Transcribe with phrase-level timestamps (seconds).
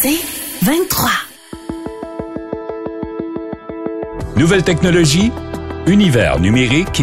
[0.00, 0.20] C'est
[0.62, 1.10] 23.
[4.36, 5.32] Nouvelle technologie,
[5.88, 7.02] univers numérique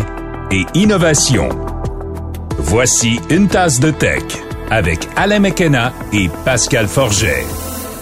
[0.50, 1.50] et innovation.
[2.58, 4.24] Voici une tasse de tech
[4.72, 7.44] avec Alain McKenna et Pascal Forget.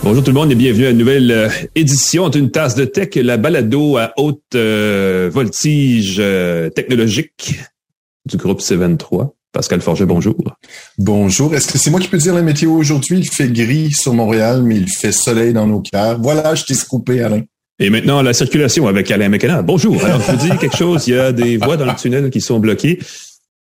[0.03, 3.15] Bonjour tout le monde et bienvenue à une nouvelle euh, édition d'une tasse de tech,
[3.15, 7.55] la balado à haute euh, voltige euh, technologique
[8.27, 9.31] du groupe C23.
[9.53, 10.35] Pascal Forget, bonjour.
[10.97, 11.53] Bonjour.
[11.53, 13.19] Est-ce que c'est moi qui peux dire la météo aujourd'hui?
[13.19, 16.19] Il fait gris sur Montréal, mais il fait soleil dans nos cœurs.
[16.19, 17.43] Voilà, je t'ai scoupé, Alain.
[17.77, 19.61] Et maintenant, la circulation avec Alain McKenna.
[19.61, 20.03] Bonjour.
[20.03, 21.07] Alors, je vous dis quelque chose.
[21.07, 22.97] Il y a des voies dans le tunnel qui sont bloquées.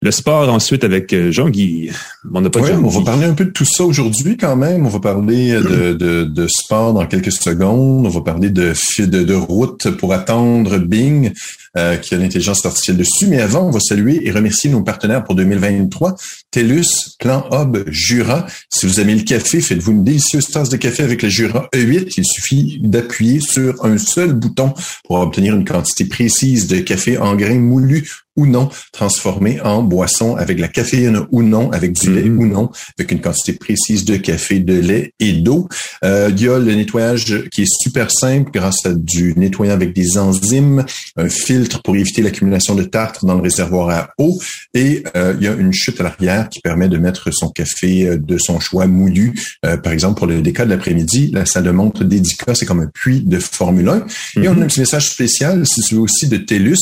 [0.01, 1.91] Le sport ensuite avec euh, Jean-Guy.
[2.33, 4.85] On n'a pas On va parler un peu de tout ça aujourd'hui quand même.
[4.85, 8.05] On va parler de, de, de, sport dans quelques secondes.
[8.05, 11.33] On va parler de, de, de route pour attendre Bing,
[11.77, 13.27] euh, qui a l'intelligence artificielle dessus.
[13.27, 16.15] Mais avant, on va saluer et remercier nos partenaires pour 2023.
[16.51, 18.47] TELUS, Plan Hub, Jura.
[18.69, 22.13] Si vous aimez le café, faites-vous une délicieuse tasse de café avec le Jura E8.
[22.17, 27.35] Il suffit d'appuyer sur un seul bouton pour obtenir une quantité précise de café en
[27.35, 32.23] grains moulus ou non, transformé en boisson avec la caféine ou non, avec du lait
[32.23, 32.37] mm-hmm.
[32.37, 35.67] ou non, avec une quantité précise de café, de lait et d'eau.
[36.05, 39.93] Euh, il y a le nettoyage qui est super simple grâce à du nettoyant avec
[39.93, 40.85] des enzymes,
[41.17, 41.27] un
[41.59, 44.39] filtre pour éviter l'accumulation de tartre dans le réservoir à eau
[44.73, 48.07] et euh, il y a une chute à l'arrière qui permet de mettre son café
[48.07, 49.33] euh, de son choix moulu.
[49.83, 52.89] par exemple, pour le déca de l'après-midi, la salle de montre d'Edica, c'est comme un
[52.93, 54.05] puits de Formule 1.
[54.41, 54.67] Et on a un mm-hmm.
[54.67, 56.77] petit message spécial, si tu veux aussi, de TELUS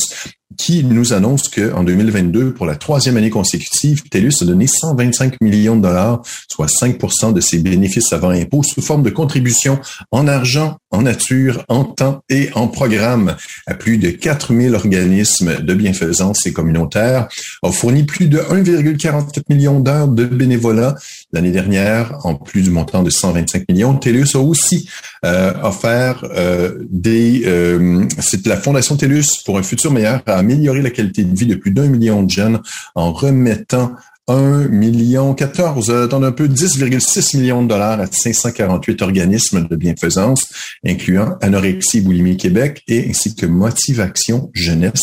[0.56, 5.76] qui nous annonce qu'en 2022, pour la troisième année consécutive, TELUS a donné 125 millions
[5.76, 9.78] de dollars, soit 5% de ses bénéfices avant impôt, sous forme de contribution
[10.10, 13.36] en argent, en nature, en temps et en programme.
[13.66, 17.28] À plus de 4000 organismes de bienfaisance et communautaires,
[17.62, 20.94] a fourni plus de 1,44 millions d'heures de bénévolat
[21.32, 23.94] l'année dernière, en plus du montant de 125 millions.
[23.94, 24.88] TELUS a aussi
[25.24, 27.42] euh, offert euh, des...
[27.46, 31.46] Euh, c'est la Fondation TELUS pour un futur meilleur à améliorer la qualité de vie
[31.46, 32.60] de plus d'un million de jeunes
[32.94, 33.92] en remettant
[34.28, 40.46] 1 million 14, attendez un peu, 10,6 millions de dollars à 548 organismes de bienfaisance,
[40.86, 45.00] incluant Anorexie Boulimie Québec et ainsi que Motivation Jeunesse.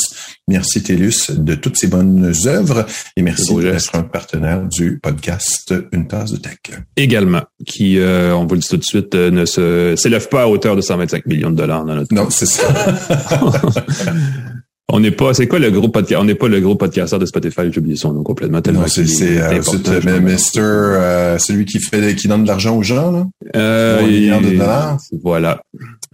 [0.47, 2.85] Merci TELUS de toutes ces bonnes œuvres
[3.17, 6.57] et merci d'être un partenaire du podcast Une tasse de tech.
[6.95, 10.43] Également, qui, euh, on vous le dit tout de suite, euh, ne se s'élève pas
[10.43, 12.67] à hauteur de 125 millions de dollars dans notre Non, c'est ça.
[14.87, 16.21] On n'est pas, c'est quoi le gros podcast?
[16.21, 18.85] On n'est pas le gros podcasteur de Spotify, j'ai oublié son nom complètement tellement.
[18.87, 23.11] c'est, c'est, euh, euh, Mister, euh, celui qui fait, qui donne de l'argent aux gens,
[23.11, 23.25] là?
[23.55, 24.01] Euh,
[24.41, 24.99] de dollars?
[25.23, 25.59] Voilà.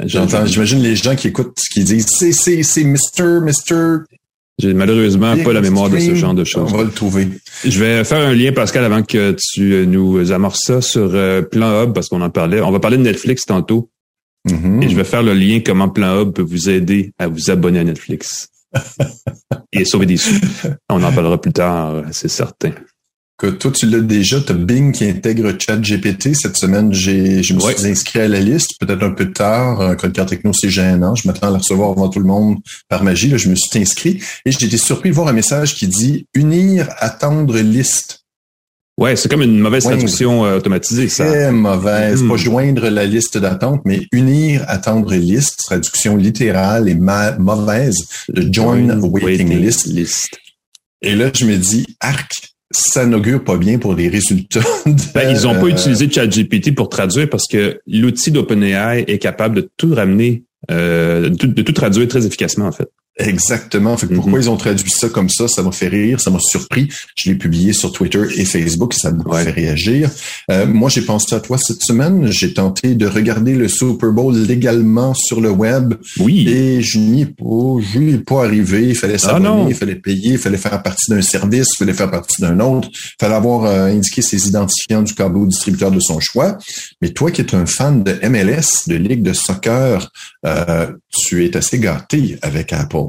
[0.06, 3.98] J'entends, j'imagine les gens qui écoutent, qui disent, c'est, c'est, c'est Mister, Mister.
[4.58, 6.72] J'ai malheureusement pas la mémoire de ce genre de choses.
[6.72, 7.28] On va le trouver.
[7.66, 11.10] Je vais faire un lien, Pascal, avant que tu nous amorces ça sur
[11.50, 12.62] Plan Hub, parce qu'on en parlait.
[12.62, 13.90] On va parler de Netflix tantôt.
[14.48, 14.84] Mm-hmm.
[14.84, 17.80] Et je vais faire le lien comment Plan Hub peut vous aider à vous abonner
[17.80, 18.48] à Netflix.
[19.72, 20.36] Et sauver des sous.
[20.90, 22.72] On en parlera plus tard, c'est certain.
[23.38, 26.36] Que toi, tu l'as déjà, tu as Bing qui intègre ChatGPT.
[26.36, 29.82] Cette semaine, j'ai, je me suis inscrit à la liste, peut-être un peu tard.
[29.82, 31.16] Un code carte techno, c'est gênant.
[31.16, 33.30] Je m'attends à la recevoir avant tout le monde par magie.
[33.30, 36.28] Là, je me suis inscrit et j'ai été surpris de voir un message qui dit
[36.36, 38.21] unir, attendre liste.
[39.02, 41.26] Ouais, c'est comme une mauvaise traduction euh, automatisée, ça.
[41.26, 42.22] Très mauvaise.
[42.22, 42.38] Pas hmm.
[42.38, 47.98] joindre la liste d'attente, mais unir, attendre liste, traduction littérale et mauvaise
[48.30, 49.88] de join, waiting, list.
[49.88, 50.30] list.
[51.02, 52.32] Et là, je me dis, arc,
[52.70, 54.62] ça n'augure pas bien pour les résultats.
[55.16, 59.70] Ben, ils n'ont pas utilisé ChatGPT pour traduire parce que l'outil d'OpenAI est capable de
[59.78, 62.90] tout ramener, euh, de tout traduire très efficacement, en fait.
[63.18, 63.98] Exactement.
[63.98, 64.44] Fait pourquoi mm-hmm.
[64.44, 66.88] ils ont traduit ça comme ça, ça m'a fait rire, ça m'a surpris.
[67.16, 70.10] Je l'ai publié sur Twitter et Facebook, ça m'a fait réagir.
[70.50, 72.32] Euh, moi, j'ai pensé à toi cette semaine.
[72.32, 75.96] J'ai tenté de regarder le Super Bowl légalement sur le web.
[76.20, 76.48] Oui.
[76.48, 78.88] Et je n'y ai pas, je n'y ai pas arrivé.
[78.88, 81.94] Il fallait ah, s'abonner, il fallait payer, il fallait faire partie d'un service, il fallait
[81.94, 82.88] faire partie d'un autre.
[82.94, 86.58] Il fallait avoir euh, indiqué ses identifiants du câble distributeur de son choix.
[87.02, 90.10] Mais toi qui es un fan de MLS, de Ligue de soccer,
[90.46, 93.01] euh, tu es assez gâté avec Apple.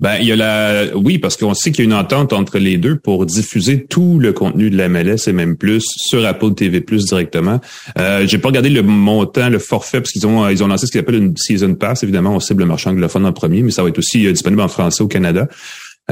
[0.00, 2.58] Ben, il y a la, oui, parce qu'on sait qu'il y a une entente entre
[2.58, 6.54] les deux pour diffuser tout le contenu de la MLS et même plus sur Apple
[6.54, 7.60] TV Plus directement.
[7.98, 10.92] Euh, j'ai pas regardé le montant, le forfait, parce qu'ils ont, ils ont lancé ce
[10.92, 12.04] qu'ils appellent une season pass.
[12.04, 14.62] Évidemment, on cible le marché anglophone en premier, mais ça va être aussi euh, disponible
[14.62, 15.48] en français au Canada.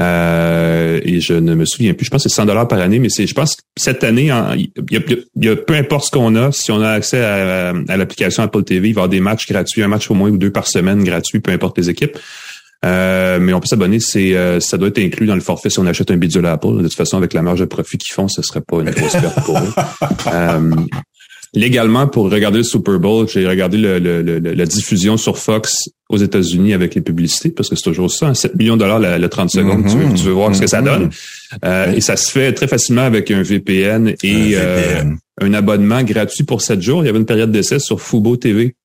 [0.01, 2.05] Euh, et je ne me souviens plus.
[2.05, 4.29] Je pense que c'est 100 dollars par année, mais c'est, je pense que cette année,
[4.57, 4.69] il
[5.41, 8.63] y a, peu importe ce qu'on a, si on a accès à, à l'application Apple
[8.63, 10.67] TV, il va y avoir des matchs gratuits, un match au moins ou deux par
[10.67, 12.17] semaine gratuit, peu importe les équipes.
[12.85, 15.79] Euh, mais on peut s'abonner, c'est euh, ça doit être inclus dans le forfait si
[15.79, 16.77] on achète un bidule Apple.
[16.77, 19.13] De toute façon, avec la marge de profit qu'ils font, ce serait pas une grosse
[19.13, 19.73] perte pour eux.
[20.27, 20.71] Euh,
[21.53, 23.99] légalement pour regarder le Super Bowl, j'ai regardé le,
[24.39, 28.51] la diffusion sur Fox aux États-Unis avec les publicités, parce que c'est toujours ça, 7
[28.51, 31.09] hein, millions de dollars le 30 secondes, tu, veux, voir ce que ça donne.
[31.65, 35.03] Euh, et ça se fait très facilement avec un VPN et euh,
[35.41, 37.03] un abonnement gratuit pour 7 jours.
[37.03, 38.75] Il y avait une période d'essai sur Fubo TV.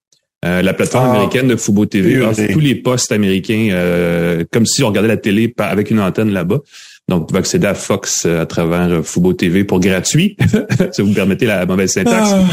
[0.44, 1.12] Euh, la plateforme ah.
[1.12, 5.54] américaine de Fubo TV offre tous les postes américains comme si on regardait la télé
[5.58, 6.58] avec une antenne là-bas.
[7.08, 10.36] Donc, vous pouvez accéder à Fox euh, à travers euh, Fubo TV pour gratuit,
[10.92, 12.44] si vous me permettez la mauvaise syntaxe, ah,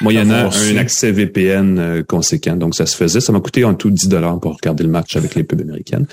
[0.00, 2.56] moyennant un accès VPN euh, conséquent.
[2.56, 3.20] Donc, ça se faisait.
[3.20, 6.06] Ça m'a coûté en tout 10 dollars pour regarder le match avec les pubs américaines.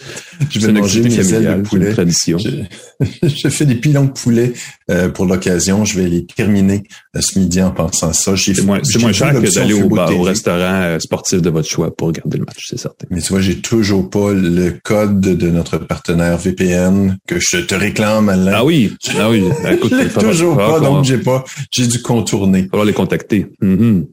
[0.50, 1.94] Je vais manger mes ailes de poulet.
[1.94, 2.38] tradition.
[3.24, 4.54] Je, fais des pilons de poulet
[5.14, 5.86] pour l'occasion.
[5.86, 6.84] Je vais les terminer
[7.20, 8.36] ce midi en pensant à ça.
[8.38, 12.38] C'est moins, moins cher que d'aller au, au, restaurant sportif de votre choix pour regarder
[12.38, 13.08] le match, c'est certain.
[13.10, 17.76] Mais tu vois, j'ai toujours pas le code de notre partenaire VPN que je te
[17.76, 18.52] réclame, Alain.
[18.56, 19.44] Ah oui, ah oui.
[19.64, 22.68] Ben, écoute, toujours pas, donc j'ai pas, j'ai dû contourner.
[22.74, 23.48] On va les contacter.
[23.76, 24.08] Mm-hmm.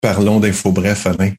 [0.00, 1.32] Parlons d'info bref, Alain.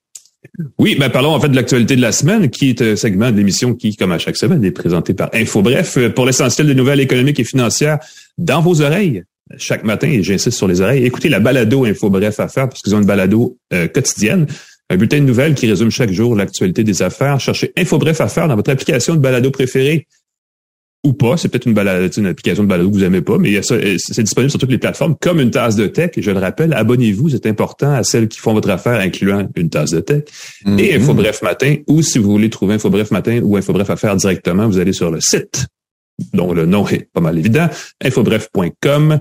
[0.78, 3.38] Oui, ben parlons en fait de l'actualité de la semaine, qui est un segment de
[3.38, 7.02] l'émission qui, comme à chaque semaine, est présenté par Info Bref pour l'essentiel des nouvelles
[7.02, 8.00] économiques et financières
[8.38, 9.24] dans vos oreilles
[9.58, 10.08] chaque matin.
[10.08, 11.06] Et j'insiste sur les oreilles.
[11.06, 14.48] Écoutez la balado Info Bref à faire parce qu'ils ont une balado euh, quotidienne.
[14.90, 17.40] Un bulletin de nouvelles qui résume chaque jour l'actualité des affaires.
[17.40, 20.08] Cherchez Info Bref à faire dans votre application de balado préférée
[21.04, 21.38] ou pas.
[21.38, 24.50] C'est peut-être une, balade, une application de balado que vous aimez pas, mais c'est disponible
[24.50, 26.12] sur toutes les plateformes comme une tasse de tech.
[26.18, 29.92] Je le rappelle, abonnez-vous, c'est important à celles qui font votre affaire, incluant une tasse
[29.92, 30.24] de tech.
[30.66, 31.02] Et mm-hmm.
[31.02, 34.16] Info Bref Matin, ou si vous voulez trouver Info Bref Matin ou Info Bref Affaires
[34.16, 35.68] directement, vous allez sur le site,
[36.34, 37.70] dont le nom est pas mal évident,
[38.04, 39.20] infobref.com.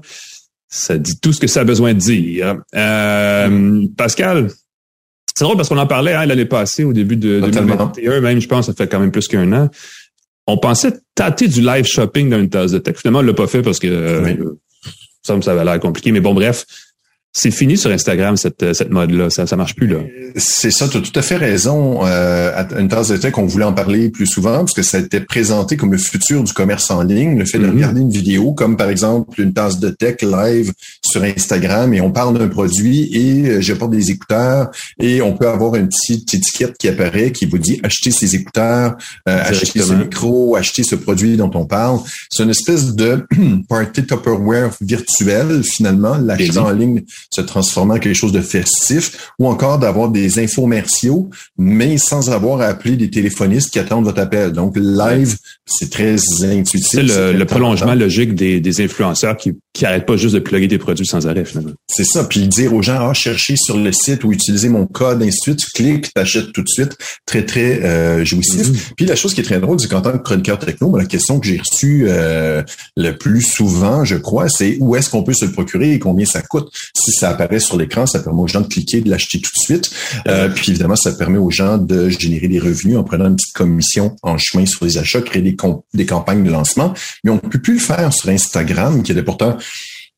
[0.70, 2.56] Ça dit tout ce que ça a besoin de dire.
[2.74, 4.50] Euh, Pascal,
[5.34, 8.48] c'est drôle parce qu'on en parlait hein, l'année passée, au début de 2021, même, je
[8.48, 9.70] pense, ça fait quand même plus qu'un an
[10.48, 12.96] on pensait tâter du live shopping dans une tasse de tech.
[12.96, 14.54] Finalement, on l'a pas fait parce que euh,
[15.22, 16.10] ça, ça avait l'air compliqué.
[16.10, 16.64] Mais bon, bref,
[17.32, 19.30] c'est fini sur Instagram cette, euh, cette mode-là.
[19.30, 19.98] Ça, ça marche plus là.
[20.36, 22.04] C'est ça, tu as tout à fait raison.
[22.04, 24.96] Euh, à une tasse de tech, on voulait en parler plus souvent parce que ça
[24.98, 27.70] a été présenté comme le futur du commerce en ligne, le fait de mm-hmm.
[27.70, 30.72] regarder une vidéo, comme par exemple une tasse de tech live
[31.04, 34.70] sur Instagram et on parle d'un produit et euh, j'apporte des écouteurs
[35.00, 38.96] et on peut avoir une petite étiquette qui apparaît qui vous dit acheter ces écouteurs,
[39.28, 42.00] euh, acheter ce micro, acheter ce produit dont on parle.
[42.30, 43.26] C'est une espèce de
[43.68, 49.48] party Tupperware virtuel finalement, l'achat en ligne se transformant en quelque chose de festif, ou
[49.48, 54.52] encore d'avoir des infomerciaux, mais sans avoir à appeler des téléphonistes qui attendent votre appel.
[54.52, 55.36] Donc, live,
[55.66, 56.88] c'est très intuitif.
[56.90, 60.78] C'est le, prolongement logique des, des influenceurs qui qui arrête pas juste de plugger des
[60.78, 61.70] produits sans arrêt, finalement.
[61.86, 62.24] C'est ça.
[62.24, 65.42] Puis dire aux gens, ah, cherchez sur le site ou utilisez mon code, ainsi de
[65.42, 65.58] suite.
[65.60, 66.96] Tu cliques, tu achètes tout de suite.
[67.26, 68.68] Très, très euh, jouissif.
[68.68, 68.92] Mm-hmm.
[68.96, 71.38] Puis la chose qui est très drôle, c'est qu'en tant que chroniqueur techno, la question
[71.38, 72.64] que j'ai reçue euh,
[72.96, 76.26] le plus souvent, je crois, c'est où est-ce qu'on peut se le procurer et combien
[76.26, 76.68] ça coûte?
[77.08, 79.62] Si ça apparaît sur l'écran, ça permet aux gens de cliquer, de l'acheter tout de
[79.62, 79.90] suite.
[80.26, 83.54] Euh, puis évidemment, ça permet aux gens de générer des revenus en prenant une petite
[83.54, 85.56] commission en chemin sur les achats, créer des,
[85.94, 86.92] des campagnes de lancement.
[87.24, 89.56] Mais on ne peut plus le faire sur Instagram, qui était pourtant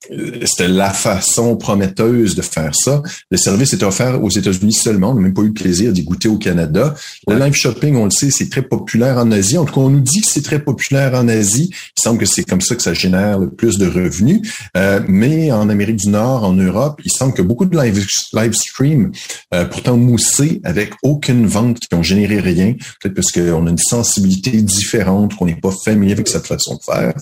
[0.09, 3.03] c'était la façon prometteuse de faire ça.
[3.31, 5.11] Le service était offert aux États-Unis seulement.
[5.11, 6.95] On n'a même pas eu le plaisir d'y goûter au Canada.
[7.29, 9.59] Le live shopping, on le sait, c'est très populaire en Asie.
[9.59, 11.71] En tout cas, on nous dit que c'est très populaire en Asie.
[11.73, 14.41] Il semble que c'est comme ça que ça génère le plus de revenus.
[14.77, 18.55] Euh, mais en Amérique du Nord, en Europe, il semble que beaucoup de live, live
[18.55, 19.13] stream,
[19.55, 23.79] euh, pourtant moussés, avec aucune vente, qui ont généré rien, peut-être parce qu'on a une
[23.79, 27.15] sensibilité différente, qu'on n'est pas familier avec cette façon de faire.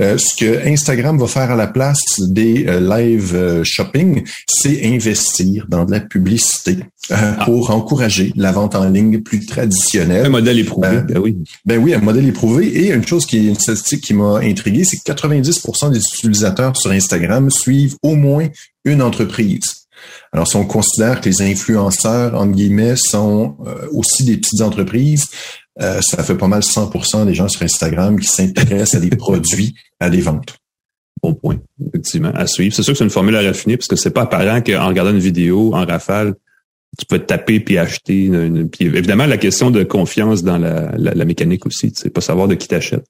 [0.00, 4.86] Euh, ce que Instagram va faire à la place, des euh, live euh, shopping, c'est
[4.86, 6.78] investir dans de la publicité
[7.10, 7.44] euh, ah.
[7.44, 10.26] pour encourager la vente en ligne plus traditionnelle.
[10.26, 11.36] Un modèle éprouvé, ben oui.
[11.64, 12.66] Ben oui, un modèle éprouvé.
[12.66, 16.76] Et une chose qui est une statistique qui m'a intrigué, c'est que 90% des utilisateurs
[16.76, 18.48] sur Instagram suivent au moins
[18.84, 19.86] une entreprise.
[20.32, 23.56] Alors, si on considère que les influenceurs, entre guillemets, sont
[23.92, 25.26] aussi des petites entreprises,
[25.78, 30.08] ça fait pas mal 100% des gens sur Instagram qui s'intéressent à des produits, à
[30.08, 30.59] des ventes.
[31.22, 32.74] Bon point, effectivement, à suivre.
[32.74, 35.10] C'est sûr que c'est une formule à raffiner parce que c'est pas apparent qu'en regardant
[35.10, 36.34] une vidéo en rafale,
[36.98, 38.30] tu peux te taper puis acheter.
[38.72, 42.54] puis évidemment, la question de confiance dans la, la, mécanique aussi, c'est pas savoir de
[42.54, 43.04] qui t'achète.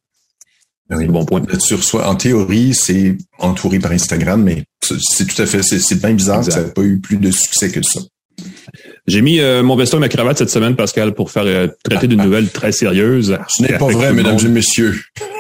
[0.89, 1.43] Ben oui, bon point.
[1.61, 6.15] Sur soi, en théorie, c'est entouré par Instagram, mais c'est tout à fait, c'est bien
[6.15, 8.01] bizarre que ça n'a pas eu plus de succès que ça.
[9.07, 12.07] J'ai mis euh, mon veston et ma cravate cette semaine, Pascal, pour faire euh, traiter
[12.07, 13.39] d'une nouvelle très sérieuse.
[13.49, 14.95] Ce n'est pas vrai, mesdames et messieurs.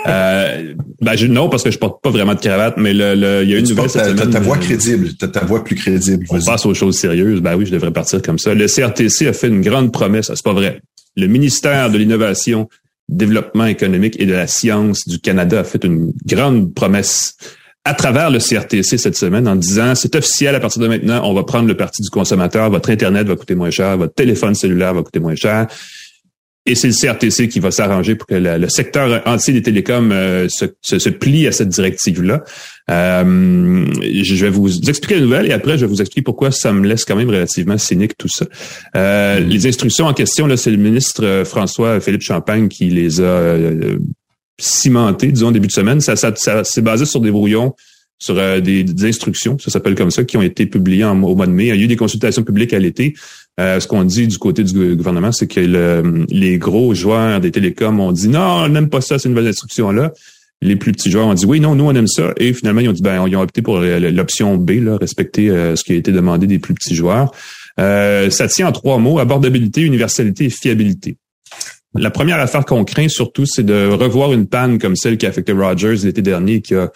[0.06, 3.54] Euh, ben, non, parce que je porte pas vraiment de cravate, mais le, il y
[3.54, 4.30] a une nouvelle cette semaine.
[4.30, 6.26] Ta voix crédible, ta, ta voix plus crédible.
[6.30, 7.40] On passe aux choses sérieuses.
[7.40, 8.54] Ben oui, je devrais partir comme ça.
[8.54, 10.30] Le CRTC a fait une grande promesse.
[10.34, 10.80] C'est pas vrai.
[11.16, 12.68] Le ministère de l'Innovation,
[13.10, 17.34] Développement économique et de la Science du Canada a fait une grande promesse
[17.84, 21.34] à travers le CRTC cette semaine en disant c'est officiel à partir de maintenant, on
[21.34, 24.94] va prendre le parti du consommateur, votre Internet va coûter moins cher, votre téléphone cellulaire
[24.94, 25.66] va coûter moins cher.
[26.66, 30.46] Et c'est le CRTC qui va s'arranger pour que le, secteur entier des télécoms euh,
[30.50, 32.44] se, se, plie à cette directive-là.
[32.90, 36.70] Euh, je vais vous expliquer la nouvelle et après, je vais vous expliquer pourquoi ça
[36.75, 38.44] me laisse quand même relativement cynique tout ça.
[38.94, 43.56] Euh, les instructions en question, là, c'est le ministre François-Philippe Champagne qui les a
[44.61, 46.00] cimentées, disons, début de semaine.
[46.00, 47.75] Ça, ça, ça c'est basé sur des brouillons
[48.21, 51.69] sur des, instructions, ça s'appelle comme ça, qui ont été publiées au mois de mai.
[51.69, 53.14] Il y a eu des consultations publiques à l'été.
[53.59, 57.99] Euh, ce qu'on dit du côté du gouvernement, c'est que les gros joueurs des télécoms
[57.99, 60.12] ont dit non, on n'aime pas ça, ces nouvelles instructions-là.
[60.62, 62.35] Les plus petits joueurs ont dit oui, non, nous on aime ça.
[62.37, 65.75] Et finalement, ils ont dit ben, ils ont opté pour l'option B, là, respecter euh,
[65.75, 67.33] ce qui a été demandé des plus petits joueurs.
[67.79, 71.17] Euh, ça tient en trois mots abordabilité, universalité et fiabilité.
[71.94, 75.30] La première affaire qu'on craint surtout, c'est de revoir une panne comme celle qui a
[75.30, 76.92] affecté Rogers l'été dernier, qui a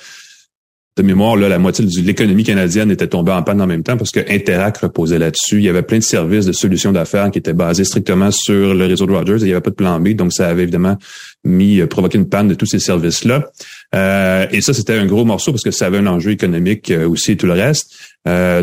[0.97, 3.97] de mémoire, là, la moitié de l'économie canadienne était tombée en panne en même temps
[3.97, 5.57] parce que Interac reposait là-dessus.
[5.57, 8.87] Il y avait plein de services de solutions d'affaires qui étaient basés strictement sur le
[8.87, 10.11] réseau de Rogers et il n'y avait pas de plan B.
[10.11, 10.97] Donc, ça avait évidemment
[11.45, 13.51] mis, euh, provoqué une panne de tous ces services-là.
[13.97, 17.09] Euh, et ça, c'était un gros morceau parce que ça avait un enjeu économique euh,
[17.09, 17.91] aussi et tout le reste.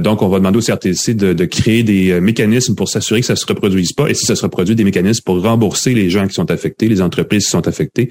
[0.01, 3.35] donc, on va demander au CRTC de, de créer des mécanismes pour s'assurer que ça
[3.35, 4.07] se reproduise pas.
[4.07, 7.01] Et si ça se reproduit, des mécanismes pour rembourser les gens qui sont affectés, les
[7.01, 8.09] entreprises qui sont affectées.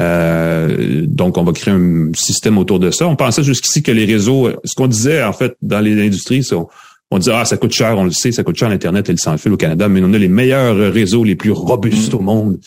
[0.00, 3.06] Euh, donc, on va créer un système autour de ça.
[3.06, 6.68] On pensait jusqu'ici que les réseaux, ce qu'on disait en fait dans les industries, on,
[7.10, 9.18] on disait ah ça coûte cher, on le sait, ça coûte cher l'internet et le
[9.18, 12.58] sans fil au Canada, mais on a les meilleurs réseaux, les plus robustes au monde.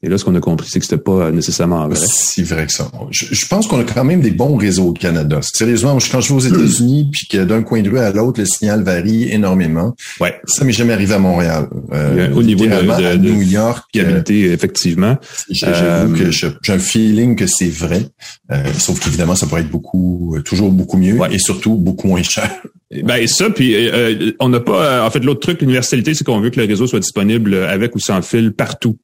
[0.00, 1.98] Et là, ce qu'on a compris, c'est que c'était pas nécessairement vrai.
[2.06, 2.88] C'est vrai que ça.
[3.10, 5.40] Je, pense qu'on a quand même des bons réseaux au Canada.
[5.42, 8.46] Sérieusement, quand je vais aux États-Unis, puis que d'un coin de rue à l'autre, le
[8.46, 9.96] signal varie énormément.
[10.20, 10.40] Ouais.
[10.46, 11.68] Ça m'est jamais arrivé à Montréal.
[11.92, 15.16] Euh, au niveau de, de, New York, fiabilité, euh, effectivement.
[15.50, 18.02] J'avoue que euh, j'ai un feeling que c'est vrai.
[18.52, 22.48] Euh, sauf qu'évidemment, ça pourrait être beaucoup, toujours beaucoup mieux et surtout beaucoup moins cher.
[23.02, 23.76] Ben ça, puis
[24.38, 25.04] on n'a pas.
[25.04, 27.98] en fait, l'autre truc, l'universalité, c'est qu'on veut que le réseau soit disponible avec ou
[27.98, 28.96] sans fil partout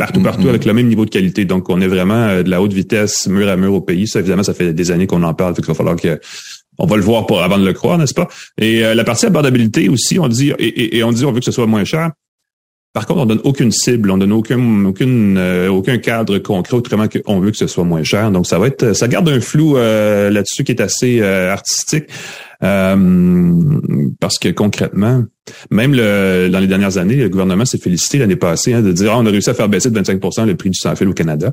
[0.00, 0.48] partout, partout, mm-hmm.
[0.48, 1.44] avec le même niveau de qualité.
[1.44, 4.08] Donc, on est vraiment euh, de la haute vitesse, mur à mur au pays.
[4.08, 5.54] Ça, évidemment, ça fait des années qu'on en parle.
[5.54, 6.18] Fait qu'il va falloir que
[6.78, 8.26] on va le voir pour, avant de le croire, n'est-ce pas?
[8.56, 11.52] Et euh, la partie abordabilité aussi, on dit et, on dit on veut que ce
[11.52, 12.12] soit moins cher.
[12.92, 17.06] Par contre, on donne aucune cible, on donne aucun aucune euh, aucun cadre concret autrement
[17.06, 18.30] qu'on veut que ce soit moins cher.
[18.32, 22.06] Donc ça va être ça garde un flou là-dessus qui est assez artistique.
[22.62, 23.80] Euh,
[24.20, 25.24] parce que concrètement,
[25.70, 29.12] même le, dans les dernières années, le gouvernement s'est félicité l'année passée hein, de dire
[29.12, 31.52] ah, on a réussi à faire baisser de 25% le prix du sans-fil au Canada.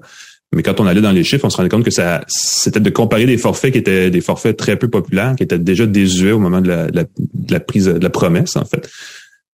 [0.56, 2.89] Mais quand on allait dans les chiffres, on se rendait compte que ça, c'était de
[2.89, 6.39] comparer des forfaits qui étaient des forfaits très peu populaires, qui étaient déjà désuets au
[6.39, 7.06] moment de la, de
[7.50, 8.89] la, prise de la promesse, en fait.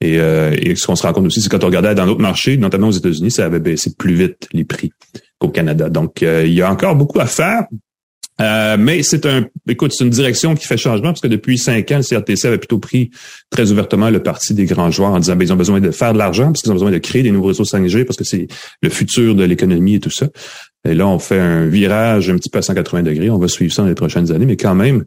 [0.01, 2.22] Et, euh, et ce qu'on se rend compte aussi, c'est quand on regardait dans d'autres
[2.22, 4.91] marchés, notamment aux États-Unis, ça avait baissé plus vite les prix
[5.38, 5.89] qu'au Canada.
[5.89, 7.65] Donc, euh, il y a encore beaucoup à faire.
[8.39, 11.91] Euh, mais c'est un, écoute, c'est une direction qui fait changement parce que depuis cinq
[11.91, 13.12] ans, le CRTC avait plutôt pris
[13.51, 16.13] très ouvertement le parti des grands joueurs en disant, ben, ils ont besoin de faire
[16.13, 18.48] de l'argent parce qu'ils ont besoin de créer des nouveaux réseaux 5G parce que c'est
[18.81, 20.27] le futur de l'économie et tout ça.
[20.88, 23.29] Et là, on fait un virage un petit peu à 180 degrés.
[23.29, 25.05] On va suivre ça dans les prochaines années, mais quand même,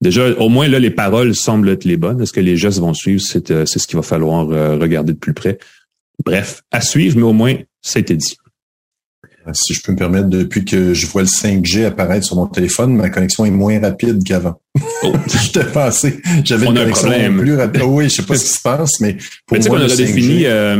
[0.00, 2.20] déjà, au moins là, les paroles semblent être les bonnes.
[2.20, 3.22] Est-ce que les gestes vont suivre?
[3.24, 5.58] C'est, euh, ce qu'il va falloir euh, regarder de plus près.
[6.24, 8.36] Bref, à suivre, mais au moins, ça a été dit.
[9.48, 12.46] Euh, si je peux me permettre, depuis que je vois le 5G apparaître sur mon
[12.46, 14.60] téléphone, ma connexion est moins rapide qu'avant.
[15.02, 15.12] Oh.
[15.26, 17.82] J'étais passé, j'avais une connexion plus rapide.
[17.84, 20.76] oui, je sais pas ce qui se passe, mais pour moi, on a redéfini euh,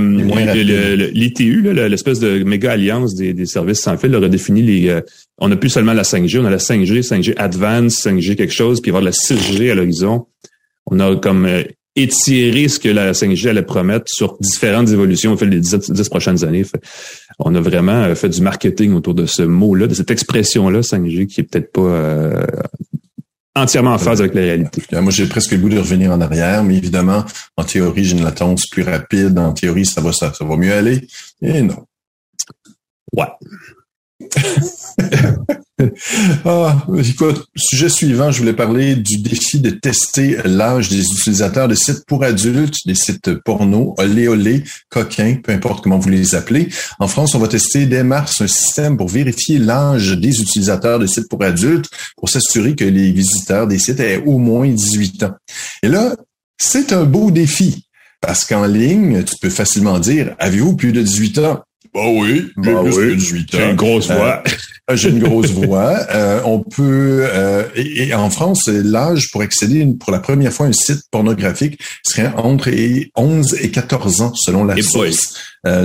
[1.13, 4.89] l'ITU, l'espèce de méga alliance des, services sans fil, a redéfini les.
[4.89, 5.01] Euh,
[5.39, 8.81] on n'a plus seulement la 5G, on a la 5G, 5G Advance, 5G quelque chose,
[8.81, 10.27] puis il va y avoir la 6G à l'horizon.
[10.91, 11.63] On a comme euh,
[12.03, 16.45] étirer ce que la 5G allait promettre sur différentes évolutions au fil des dix, prochaines
[16.45, 16.65] années.
[17.39, 21.27] on a vraiment euh, fait du marketing autour de ce mot-là, de cette expression-là, 5G,
[21.27, 22.47] qui est peut-être pas euh,
[23.55, 24.83] entièrement en phase avec la réalité.
[24.93, 27.25] Moi, j'ai presque le goût de revenir en arrière, mais évidemment,
[27.57, 29.39] en théorie, j'ai une latence plus rapide.
[29.39, 31.07] En théorie, ça va, ça, ça va mieux aller.
[31.43, 31.85] Et non.
[33.13, 33.27] Ouais.
[36.45, 41.75] ah, écoute, sujet suivant, je voulais parler du défi de tester l'âge des utilisateurs de
[41.75, 46.69] sites pour adultes, des sites porno, olé olé, coquins, peu importe comment vous les appelez.
[46.99, 51.07] En France, on va tester dès mars un système pour vérifier l'âge des utilisateurs de
[51.07, 55.35] sites pour adultes pour s'assurer que les visiteurs des sites aient au moins 18 ans.
[55.83, 56.17] Et là,
[56.61, 57.85] c'est un beau défi.
[58.21, 61.63] Parce qu'en ligne, tu peux facilement dire, avez-vous plus de 18 ans?
[61.95, 63.17] Bah oui, bah plus oui.
[63.17, 63.59] 18 ans.
[63.59, 64.43] J'ai une grosse voix.
[64.91, 65.99] Euh, j'ai une grosse voix.
[66.11, 70.69] Euh, on peut euh, et, en France, l'âge pour accéder pour la première fois à
[70.69, 72.71] un site pornographique serait entre
[73.17, 75.35] 11 et 14 ans selon la source.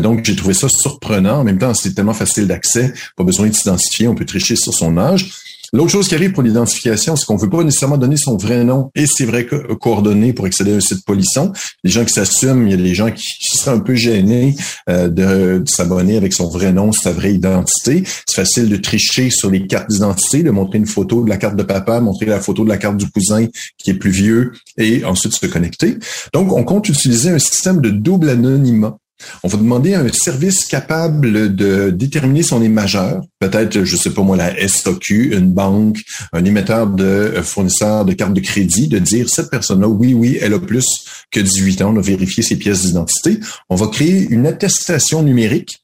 [0.02, 1.40] donc j'ai trouvé ça surprenant.
[1.40, 4.74] En même temps, c'est tellement facile d'accès, pas besoin de s'identifier, on peut tricher sur
[4.74, 5.32] son âge.
[5.74, 8.64] L'autre chose qui arrive pour l'identification, c'est qu'on ne veut pas nécessairement donner son vrai
[8.64, 9.48] nom et ses vraies
[9.82, 11.52] coordonnées pour accéder à un site polisson.
[11.84, 13.24] Les gens qui s'assument, il y a des gens qui,
[13.58, 14.56] seraient un peu gênés
[14.88, 18.04] euh, de, s'abonner avec son vrai nom, sa vraie identité.
[18.28, 21.56] C'est facile de tricher sur les cartes d'identité, de montrer une photo de la carte
[21.56, 23.48] de papa, montrer la photo de la carte du cousin
[23.80, 25.98] qui est plus vieux et ensuite se connecter.
[26.34, 28.98] Donc, on compte utiliser un système de double anonymat
[29.44, 34.12] on va demander un service capable de déterminer si on est majeur, peut-être, je sais
[34.12, 36.00] pas moi, la SOQ, une banque,
[36.32, 40.38] un émetteur de euh, fournisseur de cartes de crédit, de dire cette personne-là, oui, oui,
[40.42, 40.86] elle a plus
[41.32, 43.40] que 18 ans, on a vérifié ses pièces d'identité.
[43.70, 45.83] On va créer une attestation numérique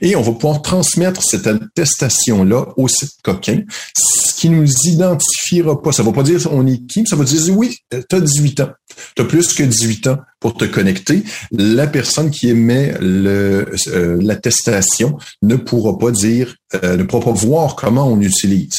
[0.00, 3.62] et on va pouvoir transmettre cette attestation-là au site coquin,
[3.96, 5.92] ce qui nous identifiera pas.
[5.92, 8.70] Ça va pas dire on est qui, ça va dire oui, tu as 18 ans.
[9.14, 11.22] Tu as plus que 18 ans pour te connecter.
[11.52, 13.64] La personne qui émet euh,
[14.20, 18.74] l'attestation ne pourra pas dire, euh, ne pourra pas voir comment on utilise.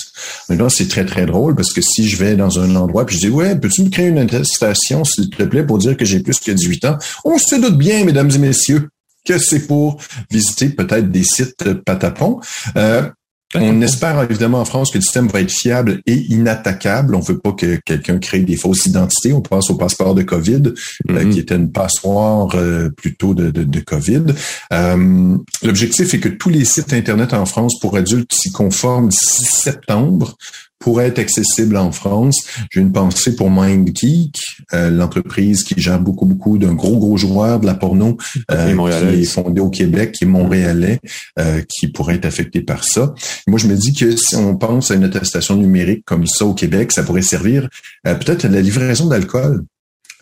[0.50, 3.28] Maintenant, c'est très, très drôle parce que si je vais dans un endroit puis je
[3.28, 6.40] dis, ouais, peux-tu me créer une attestation, s'il te plaît, pour dire que j'ai plus
[6.40, 6.98] que 18 ans?
[7.24, 8.90] On se doute bien, mesdames et messieurs,
[9.26, 12.40] que c'est pour visiter peut-être des sites patapons.
[12.76, 13.10] Euh,
[13.56, 17.16] on espère évidemment en France que le système va être fiable et inattaquable.
[17.16, 19.34] On veut pas que quelqu'un crée des fausses identités.
[19.34, 20.74] On pense au passeport de COVID, euh,
[21.10, 21.30] mm-hmm.
[21.30, 24.26] qui était une passoire euh, plutôt de, de, de COVID.
[24.74, 29.44] Euh, L'objectif est que tous les sites Internet en France pour adultes s'y conforment d'ici
[29.44, 30.38] septembre
[30.82, 32.44] pourrait être accessible en France.
[32.72, 34.36] J'ai une pensée pour MindGeek,
[34.74, 38.18] euh, l'entreprise qui gère beaucoup, beaucoup d'un gros, gros joueur de la porno
[38.50, 38.76] euh,
[39.14, 41.00] qui est fondé au Québec, qui est montréalais,
[41.40, 43.14] euh, qui pourrait être affecté par ça.
[43.48, 46.54] Moi, je me dis que si on pense à une attestation numérique comme ça au
[46.54, 47.70] Québec, ça pourrait servir
[48.04, 49.64] peut-être à la livraison d'alcool.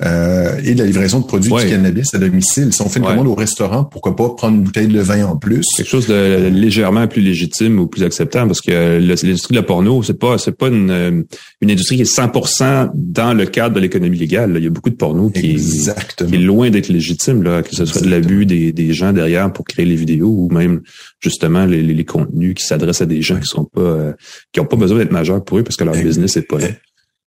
[0.05, 2.71] Euh, et la livraison de produits du cannabis à domicile.
[2.71, 5.35] Si on fait une commande au restaurant, pourquoi pas prendre une bouteille de vin en
[5.35, 5.67] plus?
[5.75, 10.01] Quelque chose de légèrement plus légitime ou plus acceptable, parce que l'industrie de la porno,
[10.01, 11.21] c'est pas c'est pas une, euh,
[11.59, 14.53] une industrie qui est 100% dans le cadre de l'économie légale.
[14.55, 18.01] Il y a beaucoup de porno qui, est, loin d'être légitime, là, que ce soit
[18.01, 20.81] de l'abus des, des gens derrière pour créer les vidéos ou même
[21.19, 24.13] justement les, les, contenus qui s'adressent à des gens qui sont pas euh,
[24.53, 26.67] qui ont pas besoin d'être majeurs pour eux parce que leur business est pas là.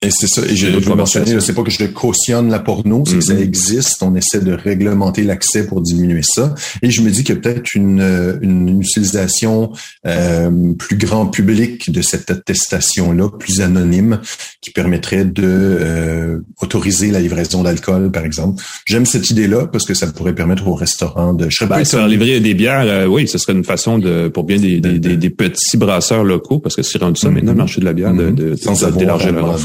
[0.03, 0.41] Et c'est ça.
[0.47, 3.43] Et j'ai mentionné, c'est pas que je cautionne la porno, c'est que ça mm-hmm.
[3.43, 4.01] existe.
[4.01, 6.55] On essaie de réglementer l'accès pour diminuer ça.
[6.81, 9.71] Et je me dis qu'il y a peut-être une, une, utilisation
[10.07, 14.21] euh, plus grand public de cette attestation-là, plus anonyme,
[14.59, 18.63] qui permettrait de euh, autoriser la livraison d'alcool, par exemple.
[18.87, 21.47] J'aime cette idée-là parce que ça pourrait permettre aux restaurants de.
[21.47, 24.45] Je serais ben, faire livrer des bières, euh, oui, ce serait une façon de pour
[24.45, 27.33] bien des, des, des, petits brasseurs locaux, parce que c'est rendu ça mm-hmm.
[27.33, 29.59] maintenant le marché de la bière, de, de, sans avoir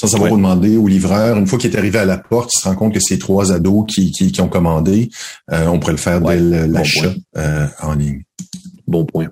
[0.00, 1.36] sans avoir demandé au livreur.
[1.36, 3.52] Une fois qu'il est arrivé à la porte, il se rend compte que c'est trois
[3.52, 5.10] ados qui, qui, ont commandé.
[5.52, 8.22] Euh, on pourrait le faire dès l'achat euh, en ligne.
[8.86, 9.28] Bon point.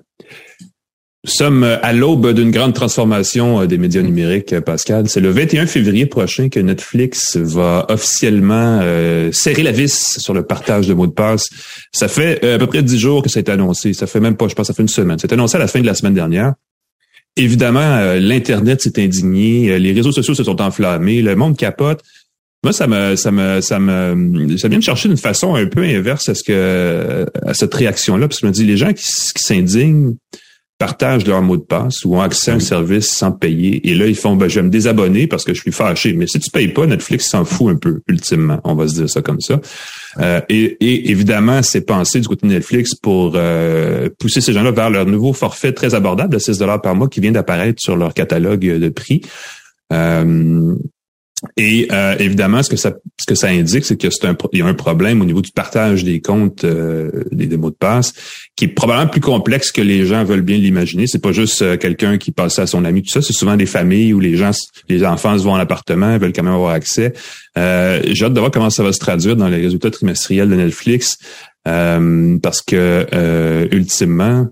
[1.25, 5.09] Nous sommes à l'aube d'une grande transformation euh, des médias numériques, Pascal.
[5.09, 8.79] C'est le 21 février prochain que Netflix va officiellement
[9.31, 11.47] serrer la vis sur le partage de mots de passe.
[11.91, 13.93] Ça fait à peu près dix jours que ça a été annoncé.
[13.93, 15.17] Ça fait même pas, je pense, ça fait une semaine.
[15.19, 16.53] C'est annoncé à la fin de la semaine dernière.
[17.39, 22.01] Évidemment, euh, l'internet s'est indigné, euh, les réseaux sociaux se sont enflammés, le monde capote.
[22.65, 25.83] Moi, ça me, ça me, ça me, ça vient de chercher d'une façon un peu
[25.83, 29.05] inverse à ce que, à cette réaction-là, parce que je me dis, les gens qui
[29.37, 30.15] s'indignent
[30.79, 33.87] partagent leur mot de passe ou ont accès à un service sans payer.
[33.87, 36.13] Et là, ils font, ben, je vais me désabonner parce que je suis fâché.
[36.13, 38.61] Mais si tu payes pas, Netflix s'en fout un peu, ultimement.
[38.63, 39.59] On va se dire ça comme ça.
[40.19, 44.71] Euh, et, et, évidemment, c'est pensé du côté de Netflix pour euh, pousser ces gens-là
[44.71, 47.97] vers leur nouveau forfait très abordable de 6 dollars par mois qui vient d'apparaître sur
[47.97, 49.21] leur catalogue de prix.
[49.91, 50.75] Euh,
[51.55, 54.73] et euh, évidemment, ce que ça ce que ça indique, c'est que y a un
[54.73, 58.13] problème au niveau du partage des comptes euh, des, mots de passe
[58.55, 61.07] qui est probablement plus complexe que les gens veulent bien l'imaginer.
[61.07, 63.21] C'est pas juste euh, quelqu'un qui passe à son ami tout ça.
[63.21, 64.51] C'est souvent des familles où les gens,
[64.89, 67.13] les enfants se vont à l'appartement, veulent quand même avoir accès.
[67.55, 71.17] J'ai hâte de voir comment ça va se traduire dans les résultats trimestriels de Netflix
[71.65, 74.47] parce que ultimement,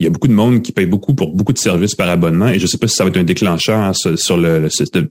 [0.00, 2.48] il y a beaucoup de monde qui paye beaucoup pour beaucoup de services par abonnement
[2.48, 4.68] et je sais pas si ça va être un déclencheur hein, sur, le,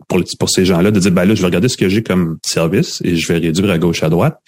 [0.07, 2.37] pour, pour ces gens-là de dire ben là je vais regarder ce que j'ai comme
[2.45, 4.39] service et je vais réduire à gauche à droite.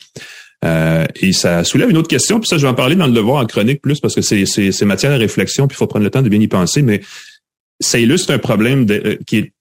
[0.66, 3.14] Euh, et ça soulève une autre question, puis ça je vais en parler dans le
[3.14, 6.04] devoir en chronique plus parce que c'est c'est matière à réflexion puis il faut prendre
[6.06, 7.02] le temps de bien y penser mais
[7.82, 9.54] ça illustre un problème euh, qui est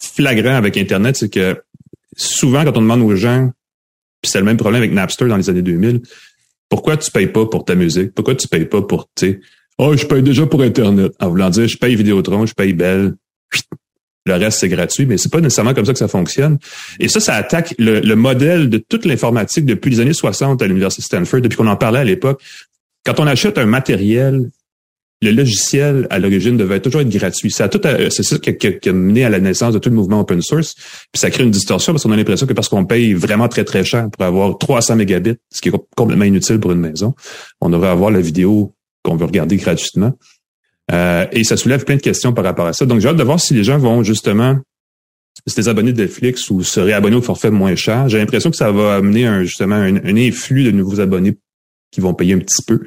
[0.00, 1.62] flagrant avec internet, c'est que
[2.16, 3.50] souvent quand on demande aux gens
[4.20, 6.00] puis c'est le même problème avec Napster dans les années 2000,
[6.68, 8.14] pourquoi tu payes pas pour ta musique?
[8.14, 9.42] Pourquoi tu payes pas pour tu
[9.78, 11.12] Oh, je paye déjà pour Internet.
[11.20, 13.14] En voulant dire, je paye Vidéotron, je paye Bell.
[14.26, 16.58] Le reste, c'est gratuit, mais c'est pas nécessairement comme ça que ça fonctionne.
[16.98, 21.02] Et ça, ça attaque le, modèle de toute l'informatique depuis les années 60 à l'Université
[21.02, 22.42] Stanford, depuis qu'on en parlait à l'époque.
[23.04, 24.48] Quand on achète un matériel,
[25.20, 27.50] le logiciel à l'origine devait toujours être gratuit.
[27.50, 30.40] C'est tout, c'est ça qui a, mené à la naissance de tout le mouvement open
[30.40, 30.74] source.
[30.74, 33.64] Puis ça crée une distorsion parce qu'on a l'impression que parce qu'on paye vraiment très
[33.64, 37.14] très cher pour avoir 300 mégabits, ce qui est complètement inutile pour une maison,
[37.60, 40.12] on devrait avoir la vidéo qu'on veut regarder gratuitement.
[40.92, 42.84] Euh, et ça soulève plein de questions par rapport à ça.
[42.86, 44.58] Donc j'ai hâte de voir si les gens vont justement
[45.46, 48.08] se désabonner de Netflix ou se réabonner au forfait moins cher.
[48.08, 51.36] J'ai l'impression que ça va amener un, justement un, un influx de nouveaux abonnés
[51.90, 52.80] qui vont payer un petit peu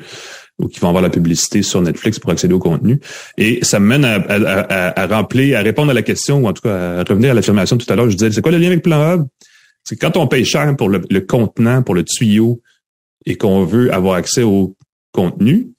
[0.60, 2.99] ou qui vont avoir la publicité sur Netflix pour accéder au contenu.
[3.38, 6.53] Et ça me mène à, à, à, remplir, à répondre à la question, ou en
[6.53, 8.10] tout cas à revenir à l'affirmation tout à l'heure.
[8.10, 9.27] Je disais, c'est quoi le lien avec Plan Hub?
[9.84, 12.62] C'est quand on paye cher pour le, contenant, pour le tuyau,
[13.25, 14.75] et qu'on veut avoir accès au
[15.12, 15.69] contenu,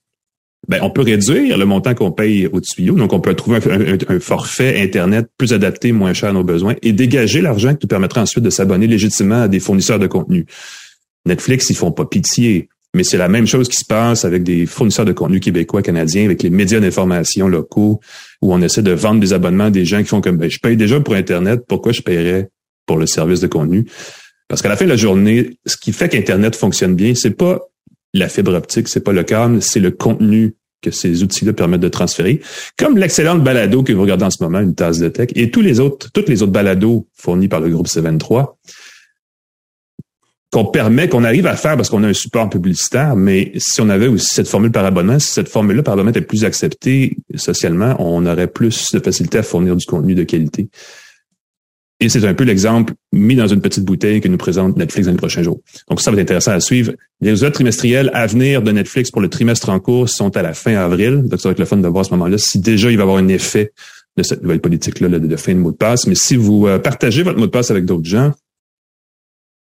[0.67, 2.95] ben, on peut réduire le montant qu'on paye au tuyau.
[2.95, 3.59] Donc, on peut trouver
[4.09, 7.89] un, forfait Internet plus adapté, moins cher à nos besoins et dégager l'argent qui nous
[7.89, 10.47] permettra ensuite de s'abonner légitimement à des fournisseurs de contenu.
[11.27, 12.69] Netflix, ils font pas pitié.
[12.95, 16.25] Mais c'est la même chose qui se passe avec des fournisseurs de contenu québécois, canadiens,
[16.25, 18.01] avec les médias d'information locaux,
[18.43, 20.59] où on essaie de vendre des abonnements à des gens qui font comme, ben, je
[20.59, 22.49] paye déjà pour Internet, pourquoi je paierais
[22.87, 23.85] pour le service de contenu?
[24.49, 27.68] Parce qu'à la fin de la journée, ce qui fait qu'Internet fonctionne bien, c'est pas
[28.15, 31.89] la fibre optique, c'est pas le câble, c'est le contenu que ces outils-là permettent de
[31.89, 32.41] transférer.
[32.77, 35.61] Comme l'excellente balado que vous regardez en ce moment, une tasse de tech, et tous
[35.61, 38.55] les autres, toutes les autres balados fournis par le groupe C23
[40.51, 43.89] qu'on permet, qu'on arrive à faire parce qu'on a un support publicitaire, mais si on
[43.91, 47.97] avait aussi cette formule par abonnement, si cette formule-là par abonnement était plus acceptée socialement,
[47.99, 50.71] on aurait plus de facilité à fournir du contenu de qualité.
[52.01, 55.13] Et c'est un peu l'exemple mis dans une petite bouteille que nous présente Netflix dans
[55.13, 55.61] les prochains jours.
[55.89, 56.93] Donc ça va être intéressant à suivre.
[57.21, 60.55] Les résultats trimestriels à venir de Netflix pour le trimestre en cours sont à la
[60.55, 61.25] fin avril.
[61.25, 63.03] Donc ça va être le fun de voir à ce moment-là si déjà il va
[63.03, 63.73] y avoir un effet
[64.17, 66.07] de cette nouvelle politique-là de, fin de mot de passe.
[66.07, 68.33] Mais si vous euh, partagez votre mot de passe avec d'autres gens,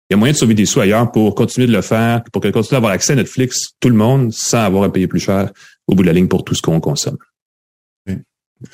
[0.10, 2.42] il y a moyen de sauver des sous ailleurs pour continuer de le faire, pour
[2.42, 5.20] que continue à avoir accès à Netflix, tout le monde, sans avoir à payer plus
[5.20, 5.52] cher
[5.88, 7.18] au bout de la ligne pour tout ce qu'on consomme.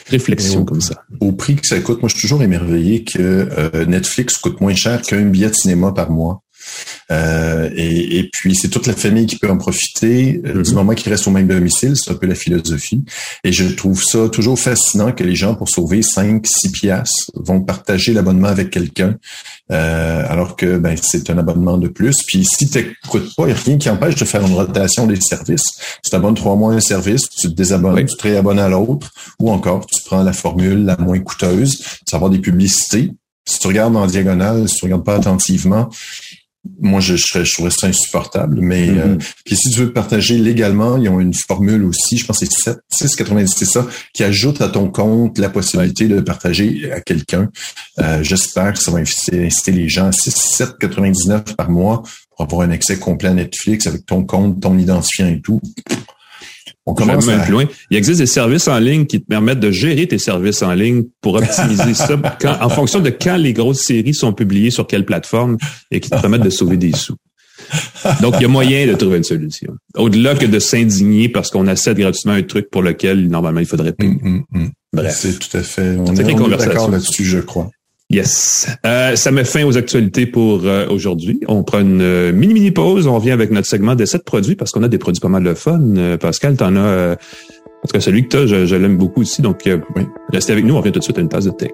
[0.07, 1.03] Réflexion comme ça.
[1.19, 4.75] Au prix que ça coûte, moi je suis toujours émerveillé que euh, Netflix coûte moins
[4.75, 6.43] cher qu'un billet de cinéma par mois.
[7.11, 10.75] Euh, et, et, puis, c'est toute la famille qui peut en profiter euh, du mhm.
[10.75, 11.93] moment qu'il reste au même domicile.
[11.95, 13.03] C'est un peu la philosophie.
[13.43, 17.61] Et je trouve ça toujours fascinant que les gens, pour sauver 5, 6 piastres, vont
[17.61, 19.15] partager l'abonnement avec quelqu'un,
[19.71, 22.15] euh, alors que ben, c'est un abonnement de plus.
[22.27, 25.07] Puis, si tu n'écoutes pas, il n'y a rien qui empêche de faire une rotation
[25.07, 25.65] des services.
[26.03, 29.11] Tu t'abonnes trois mois à un service, tu te désabonnes, tu te réabonnes à l'autre,
[29.39, 33.11] ou encore, tu prends la formule la moins coûteuse, tu vas avoir des publicités.
[33.45, 35.89] Si tu regardes en diagonale, si tu regardes pas attentivement,
[36.79, 38.59] moi, je, je, je trouverais ça insupportable.
[38.61, 38.99] Mais mm-hmm.
[38.99, 42.45] euh, puis si tu veux partager légalement, ils ont une formule aussi, je pense que
[42.49, 47.49] c'est 6,90, c'est ça, qui ajoute à ton compte la possibilité de partager à quelqu'un.
[47.99, 52.71] Euh, j'espère que ça va inciter, les gens à 7,99 par mois pour avoir un
[52.71, 55.61] accès complet à Netflix avec ton compte, ton identifiant et tout.
[56.89, 57.65] On commence même plus loin.
[57.91, 61.03] Il existe des services en ligne qui te permettent de gérer tes services en ligne
[61.21, 62.19] pour optimiser ça
[62.61, 65.57] en fonction de quand les grosses séries sont publiées sur quelle plateforme
[65.91, 67.15] et qui te permettent de sauver des sous.
[68.21, 69.73] Donc, il y a moyen de trouver une solution.
[69.95, 73.93] Au-delà que de s'indigner parce qu'on accède gratuitement un truc pour lequel, normalement, il faudrait
[73.93, 74.17] payer.
[74.23, 74.71] Hum, hum, hum.
[74.93, 75.15] Bref.
[75.15, 75.97] C'est tout à fait.
[75.99, 77.69] On est, est d'accord là-dessus, je crois.
[78.11, 78.67] Yes.
[78.87, 81.39] Euh, ça met fin aux actualités pour euh, aujourd'hui.
[81.47, 83.05] On prend une euh, mini mini pause.
[83.05, 85.43] On revient avec notre segment des sept produits parce qu'on a des produits pas mal
[85.43, 85.79] de fun.
[86.19, 87.11] Pascal, t'en as.
[87.11, 89.43] en tout cas, celui que t'as, je, je l'aime beaucoup aussi.
[89.43, 89.61] Donc,
[89.95, 90.03] oui.
[90.33, 90.73] restez avec nous.
[90.73, 91.69] On revient tout de suite à une tasse de tech.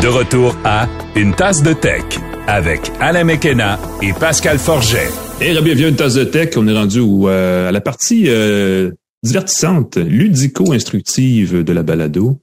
[0.00, 2.04] De retour à une tasse de tech
[2.46, 5.08] avec Alain Mekena et Pascal Forget.
[5.40, 6.50] Et bienvenue à une tasse de tech.
[6.56, 8.90] On est rendu euh, à la partie euh,
[9.22, 12.40] divertissante, ludico-instructive de la balado.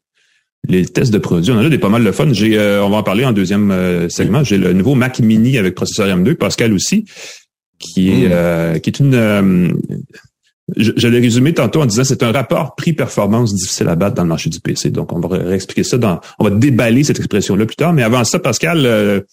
[0.67, 2.31] Les tests de produits, on en a des pas mal de fun.
[2.33, 4.43] J'ai, euh, on va en parler en deuxième segment.
[4.43, 7.05] J'ai le nouveau Mac Mini avec processeur M2, Pascal aussi,
[7.79, 8.79] qui est mm.
[8.79, 9.79] qui est une
[10.77, 14.23] je, je l'ai résumé tantôt en disant c'est un rapport prix-performance difficile à battre dans
[14.23, 14.89] le marché du PC.
[14.89, 17.91] Donc, on va réexpliquer ça dans, on va déballer cette expression-là plus tard.
[17.91, 19.25] Mais avant ça, Pascal,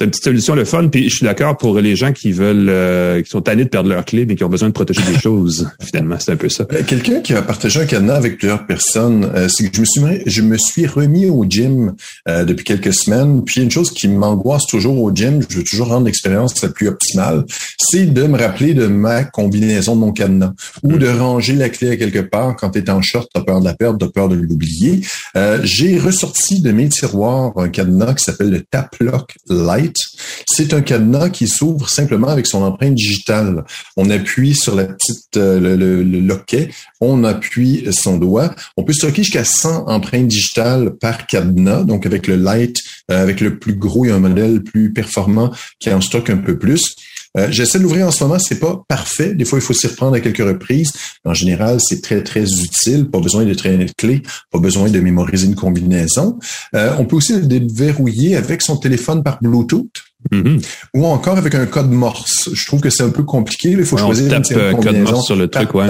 [0.00, 0.88] c'est une petite solution le fun.
[0.88, 3.90] Puis je suis d'accord pour les gens qui veulent, euh, qui sont tannés de perdre
[3.90, 5.68] leur clé, mais qui ont besoin de protéger des choses.
[5.82, 6.64] Finalement, c'est un peu ça.
[6.72, 9.84] Euh, quelqu'un qui a partagé un cadenas avec plusieurs personnes, euh, c'est que je me
[9.84, 11.94] suis, je me suis remis au gym
[12.26, 13.44] depuis quelques semaines.
[13.44, 16.88] Puis une chose qui m'angoisse toujours au gym, je veux toujours rendre l'expérience la plus
[16.88, 17.44] optimale,
[17.78, 21.90] c'est de me rappeler de ma combinaison de mon cadenas ou de ranger la clé
[21.90, 24.06] à quelque part quand tu es en short, tu as peur de la perdre, tu
[24.06, 25.00] as peur de l'oublier.
[25.62, 29.89] J'ai ressorti de mes tiroirs un cadenas qui s'appelle le Taplock Light
[30.46, 33.64] C'est un cadenas qui s'ouvre simplement avec son empreinte digitale.
[33.96, 38.54] On appuie sur la petite euh, le, loquet, on appuie son doigt.
[38.76, 41.84] On peut stocker jusqu'à 100 empreintes digitales par cadenas.
[41.84, 42.76] Donc avec le Light,
[43.10, 46.30] euh, avec le plus gros, il y a un modèle plus performant qui en stocke
[46.30, 46.96] un peu plus.
[47.38, 49.34] Euh, j'essaie de l'ouvrir en ce moment, c'est pas parfait.
[49.34, 50.92] Des fois, il faut s'y reprendre à quelques reprises.
[51.24, 53.08] En général, c'est très, très utile.
[53.08, 56.38] Pas besoin de traîner de clé, pas besoin de mémoriser une combinaison.
[56.74, 59.90] Euh, on peut aussi le déverrouiller avec son téléphone par Bluetooth.
[60.32, 60.62] Mm-hmm.
[60.94, 62.50] Ou encore avec un code Morse.
[62.52, 63.70] Je trouve que c'est un peu compliqué.
[63.70, 65.86] Il faut choisir une euh, code Morse sur le truc, ouais.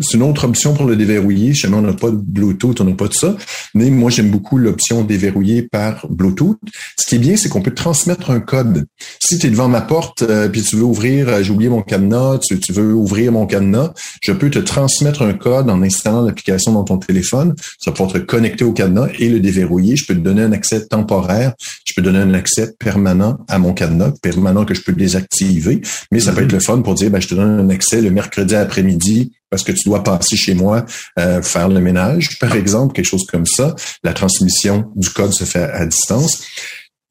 [0.00, 1.54] C'est une autre option pour le déverrouiller.
[1.54, 3.36] Chez on n'a pas de Bluetooth, on n'a pas de ça.
[3.74, 6.58] Mais moi, j'aime beaucoup l'option déverrouiller par Bluetooth.
[6.98, 8.86] Ce qui est bien, c'est qu'on peut transmettre un code.
[9.20, 11.82] Si tu es devant ma porte, euh, puis tu veux ouvrir, euh, j'ai oublié mon
[11.82, 13.92] cadenas, tu, tu, veux ouvrir mon cadenas,
[14.22, 17.54] je peux te transmettre un code en installant l'application dans ton téléphone.
[17.78, 19.96] Ça va pouvoir te connecter au cadenas et le déverrouiller.
[19.96, 21.54] Je peux te donner un accès temporaire.
[21.86, 25.80] Je peux donner un accès permanent à mon cadenas, permanent que je peux désactiver,
[26.12, 28.10] mais ça peut être le fun pour dire, ben, je te donne un accès le
[28.10, 30.86] mercredi après-midi parce que tu dois passer chez moi
[31.18, 33.74] euh, faire le ménage, par exemple, quelque chose comme ça.
[34.04, 36.44] La transmission du code se fait à distance.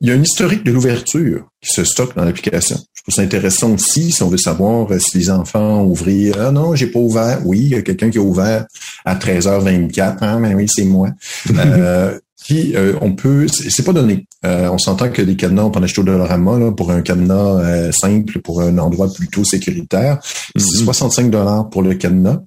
[0.01, 2.77] Il y a un historique de l'ouverture qui se stocke dans l'application.
[2.93, 6.35] Je trouve ça intéressant aussi si on veut savoir euh, si les enfants ont ouvert.
[6.39, 7.41] Ah non, j'ai pas ouvert.
[7.45, 8.65] Oui, il y a quelqu'un qui a ouvert
[9.03, 10.17] à 13h24.
[10.21, 11.09] Ah, mais oui, c'est moi.
[11.57, 14.25] euh, puis euh, on peut, c'est pas donné.
[14.45, 17.01] Euh, on s'entend que les cadenas, on peut en acheter au Dollarama là, pour un
[17.01, 20.19] cadenas euh, simple, pour un endroit plutôt sécuritaire.
[20.55, 21.29] C'est 65 mm-hmm.
[21.29, 22.39] dollars pour le cadenas.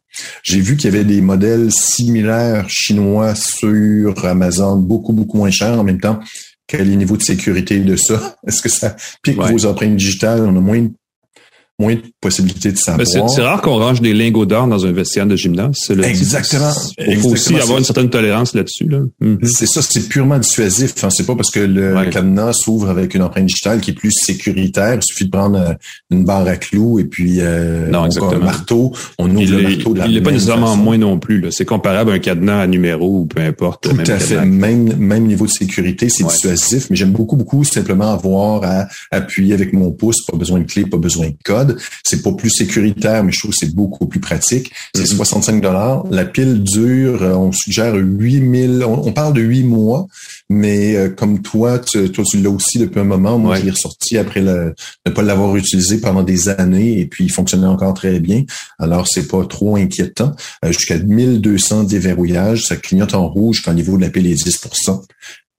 [0.42, 5.78] J'ai vu qu'il y avait des modèles similaires chinois sur Amazon, beaucoup beaucoup moins chers.
[5.78, 6.20] En même temps,
[6.66, 8.36] quel est le niveau de sécurité de ça?
[8.46, 10.40] Est-ce que ça pique vos empreintes digitales?
[10.40, 10.86] On a moins
[11.78, 13.06] moins de possibilités de savoir.
[13.06, 15.76] C'est rare qu'on range des lingots d'or dans un vestiaire de gymnase.
[16.02, 16.72] Exactement.
[16.98, 18.88] Il faut aussi avoir une certaine tolérance là-dessus.
[18.88, 19.00] Là.
[19.20, 19.38] Mhm.
[19.44, 20.92] C'est ça, c'est purement dissuasif.
[20.96, 24.12] Enfin, c'est pas parce que le cadenas s'ouvre avec une empreinte digitale qui est plus
[24.12, 24.94] sécuritaire.
[24.94, 25.72] Il suffit de prendre euh,
[26.10, 28.92] une barre à clous et puis euh, non, un marteau.
[29.18, 31.44] On ouvre le marteau de la Il n'est pas nécessairement moins non plus.
[31.50, 33.88] C'est comparable à un cadenas à numéro ou peu importe.
[33.88, 34.44] Tout à fait.
[34.44, 36.88] Même, même niveau de sécurité, c'est dissuasif.
[36.90, 40.24] Mais j'aime beaucoup, beaucoup simplement avoir à appuyer avec mon pouce.
[40.30, 41.61] Pas besoin de clé, pas besoin de code.
[42.04, 44.72] C'est pas plus sécuritaire, mais je trouve que c'est beaucoup plus pratique.
[44.94, 45.60] C'est 65 mm-hmm.
[45.60, 46.04] dollars.
[46.10, 50.06] La pile dure, euh, on suggère 8000, on, on parle de 8 mois,
[50.48, 53.38] mais euh, comme toi, tu, toi tu l'as aussi depuis un moment.
[53.38, 54.74] Moi, je l'ai ressorti après le,
[55.06, 58.44] ne pas l'avoir utilisé pendant des années et puis il fonctionnait encore très bien.
[58.78, 60.32] Alors, c'est pas trop inquiétant.
[60.64, 64.44] Euh, jusqu'à 1200 déverrouillages, ça clignote en rouge quand le niveau de la pile est
[64.44, 64.60] 10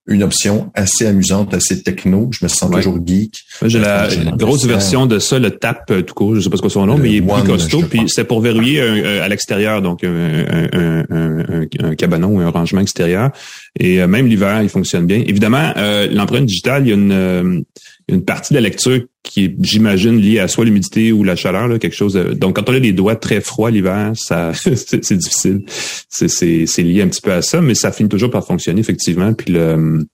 [0.05, 2.29] une option assez amusante, assez techno.
[2.31, 3.35] Je me sens toujours geek.
[3.65, 6.35] J'ai la grosse version de ça, le TAP euh, tout court.
[6.35, 7.83] Je sais pas ce que son nom, mais il est plus costaud.
[7.89, 12.81] Puis c'est pour verrouiller à l'extérieur, donc un, un, un, un, cabanon ou un rangement
[12.81, 13.31] extérieur.
[13.79, 15.23] Et euh, même l'hiver, il fonctionne bien.
[15.25, 17.65] Évidemment, euh, l'empreinte digitale, il y a une
[18.09, 21.67] une partie de la lecture qui est, j'imagine, liée à soit l'humidité ou la chaleur,
[21.67, 22.13] là, quelque chose.
[22.13, 25.63] donc, quand on a les doigts très froids l'hiver, ça, c'est difficile.
[26.09, 29.33] C'est lié un petit peu à ça, mais ça finit toujours par fonctionner effectivement.
[29.33, 30.05] Puis le,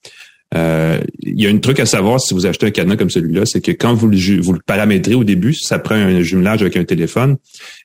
[0.56, 3.46] euh, il y a un truc à savoir si vous achetez un cadenas comme celui-là,
[3.46, 6.76] c'est que quand vous le, vous le paramétrez au début, ça prend un jumelage avec
[6.76, 7.38] un téléphone.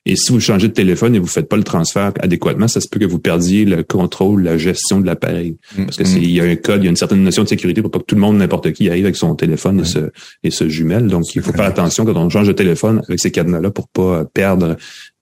[0.05, 2.87] Et si vous changez de téléphone et vous faites pas le transfert adéquatement, ça se
[2.87, 5.57] peut que vous perdiez le contrôle, la gestion de l'appareil.
[5.77, 6.17] Mm, Parce que mm.
[6.17, 7.99] il y a un code, il y a une certaine notion de sécurité pour pas
[7.99, 9.99] que tout le monde, n'importe qui, arrive avec son téléphone et, se,
[10.43, 11.07] et se jumelle.
[11.07, 14.25] Donc, il faut faire attention quand on change de téléphone avec ces cadenas-là pour pas
[14.25, 14.75] perdre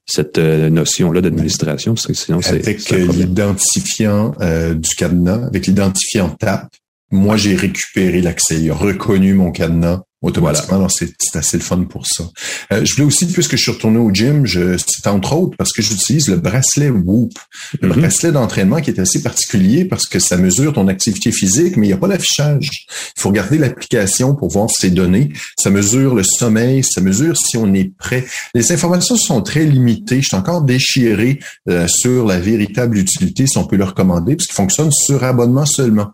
[0.05, 6.29] cette euh, notion-là d'administration, parce que sinon c'est avec l'identifiant euh, du cadenas, avec l'identifiant
[6.29, 6.67] TAP,
[7.11, 8.59] moi, j'ai récupéré l'accès.
[8.59, 10.77] Il a reconnu mon cadenas automatiquement.
[10.77, 12.23] Alors, c'est assez le fun pour ça.
[12.71, 15.81] Euh, je voulais aussi, puisque je suis retourné au gym, c'est entre autres parce que
[15.81, 17.33] j'utilise le bracelet Whoop.
[17.81, 17.99] Le mm-hmm.
[17.99, 21.89] bracelet d'entraînement qui est assez particulier parce que ça mesure ton activité physique, mais il
[21.89, 22.69] n'y a pas d'affichage.
[23.17, 25.33] Il faut regarder l'application pour voir ses données.
[25.59, 28.25] Ça mesure le sommeil, ça mesure si on est prêt.
[28.55, 30.21] Les informations sont très limitées.
[30.21, 31.39] Je suis encore déchiré
[31.69, 35.65] euh, sur la véritable utilité, si on peut le recommander, parce qu'il fonctionne sur abonnement
[35.65, 36.11] seulement.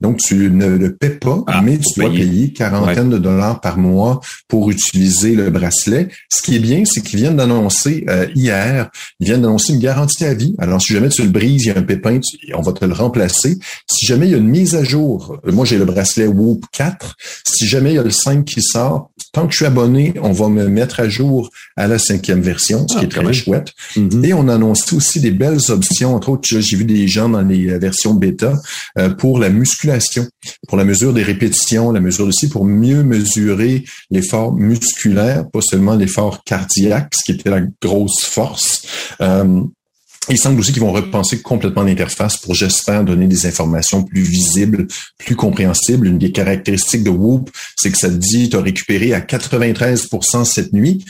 [0.00, 3.78] Donc, tu ne le paies pas, ah, mais tu dois payer quarantaine de dollars par
[3.78, 6.08] mois pour utiliser le bracelet.
[6.28, 8.90] Ce qui est bien, c'est qu'ils viennent d'annoncer euh, hier,
[9.20, 10.54] ils viennent d'annoncer une garantie à vie.
[10.58, 12.20] Alors, si jamais tu le brises, il y a un pépin,
[12.54, 13.58] on va te le remplacer.
[13.90, 17.16] Si jamais il y a une mise à jour, moi j'ai le bracelet Whoop 4,
[17.44, 20.32] si jamais il y a le 5 qui sort, tant que je suis abonné, on
[20.32, 23.72] va me mettre à jour à la cinquième version, ce qui est ah, très chouette.
[23.96, 24.26] Mm-hmm.
[24.26, 26.14] Et on annonce aussi des belles options.
[26.14, 28.54] Entre autres, j'ai vu des gens dans les euh, versions bêta
[28.98, 30.26] euh, pour la musculation,
[30.68, 35.94] pour la mesure des répétitions, la mesure aussi pour mieux mesurer l'effort musculaire, pas seulement
[35.94, 38.82] l'effort cardiaque, ce qui était la grosse force.
[39.20, 39.62] Euh,
[40.30, 44.86] il semble aussi qu'ils vont repenser complètement l'interface pour, j'espère, donner des informations plus visibles,
[45.18, 46.06] plus compréhensibles.
[46.06, 50.44] Une des caractéristiques de Whoop, c'est que ça te dit, tu as récupéré à 93%
[50.44, 51.04] cette nuit,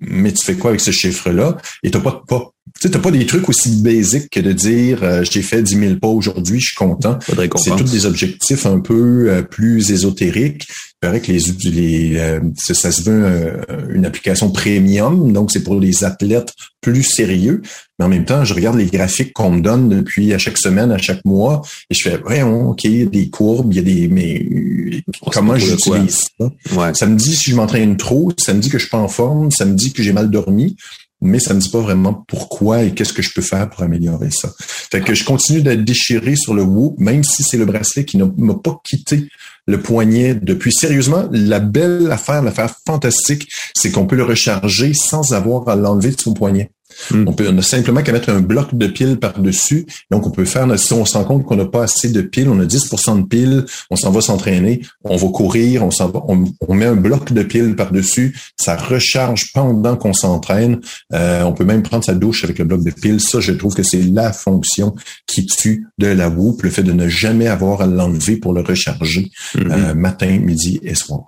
[0.00, 1.56] mais tu fais quoi avec ce chiffre-là?
[1.82, 2.53] Et tu n'as pas pas.
[2.84, 5.94] Tu sais, pas des trucs aussi basiques que de dire euh, j'ai fait 10 000
[5.96, 7.18] pas aujourd'hui, je suis content.
[7.56, 10.66] C'est tous des objectifs un peu euh, plus ésotériques.
[10.68, 15.80] Il paraît que les, les euh, ça se veut une application premium, donc c'est pour
[15.80, 17.62] les athlètes plus sérieux.
[17.98, 20.92] Mais en même temps, je regarde les graphiques qu'on me donne depuis à chaque semaine,
[20.92, 23.80] à chaque mois, et je fais ouais, ok, il y a des courbes, il y
[23.80, 26.50] a des mais comment j'utilise ça?
[26.76, 26.92] Ouais.
[26.92, 29.08] Ça me dit si je m'entraîne trop, ça me dit que je suis pas en
[29.08, 30.76] forme, ça me dit que j'ai mal dormi
[31.24, 34.30] mais ça ne dit pas vraiment pourquoi et qu'est-ce que je peux faire pour améliorer
[34.30, 34.50] ça.
[34.58, 38.16] Fait que je continue d'être déchiré sur le Whoop, même si c'est le bracelet qui
[38.18, 39.28] ne m'a pas quitté
[39.66, 40.72] le poignet depuis.
[40.72, 46.10] Sérieusement, la belle affaire, l'affaire fantastique, c'est qu'on peut le recharger sans avoir à l'enlever
[46.10, 46.70] de son poignet.
[47.10, 47.24] Hmm.
[47.26, 49.86] On peut on a simplement qu'à mettre un bloc de piles par-dessus.
[50.10, 52.48] Donc, on peut faire, si on se rend compte qu'on n'a pas assez de piles,
[52.48, 56.22] on a 10% de piles, on s'en va s'entraîner, on va courir, on s'en va,
[56.28, 60.80] on, met un bloc de piles par-dessus, ça recharge pendant qu'on s'entraîne.
[61.12, 63.20] Euh, on peut même prendre sa douche avec le bloc de piles.
[63.20, 64.94] Ça, je trouve que c'est la fonction
[65.26, 68.60] qui tue de la Whoop, le fait de ne jamais avoir à l'enlever pour le
[68.60, 69.70] recharger hmm.
[69.70, 71.24] euh, matin, midi et soir.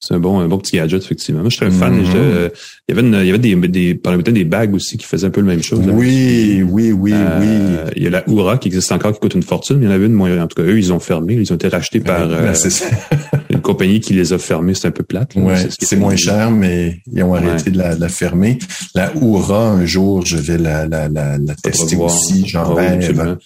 [0.00, 1.40] C'est un bon, un bon petit gadget, effectivement.
[1.40, 2.00] Moi, je suis un fan.
[2.00, 2.50] Mm-hmm.
[2.88, 5.26] il y avait, il y avait des, des, par le des bagues aussi qui faisaient
[5.26, 5.80] un peu la même chose.
[5.88, 7.90] Oui, oui, oui, euh, oui.
[7.96, 9.78] Il y a la Oura qui existe encore, qui coûte une fortune.
[9.80, 11.34] Il y en avait une, moi, en tout cas, eux, ils ont fermé.
[11.34, 12.54] Ils ont été rachetés par ben, euh,
[13.50, 14.74] une compagnie qui les a fermés.
[14.74, 15.34] C'est un peu plate.
[15.34, 18.58] Ouais, c'est moins cher, mais ils ont arrêté de, la, de, la, fermer.
[18.94, 22.46] La Oura, un jour, je vais la, la, la, la tester aussi.
[22.46, 23.36] J'en rêve.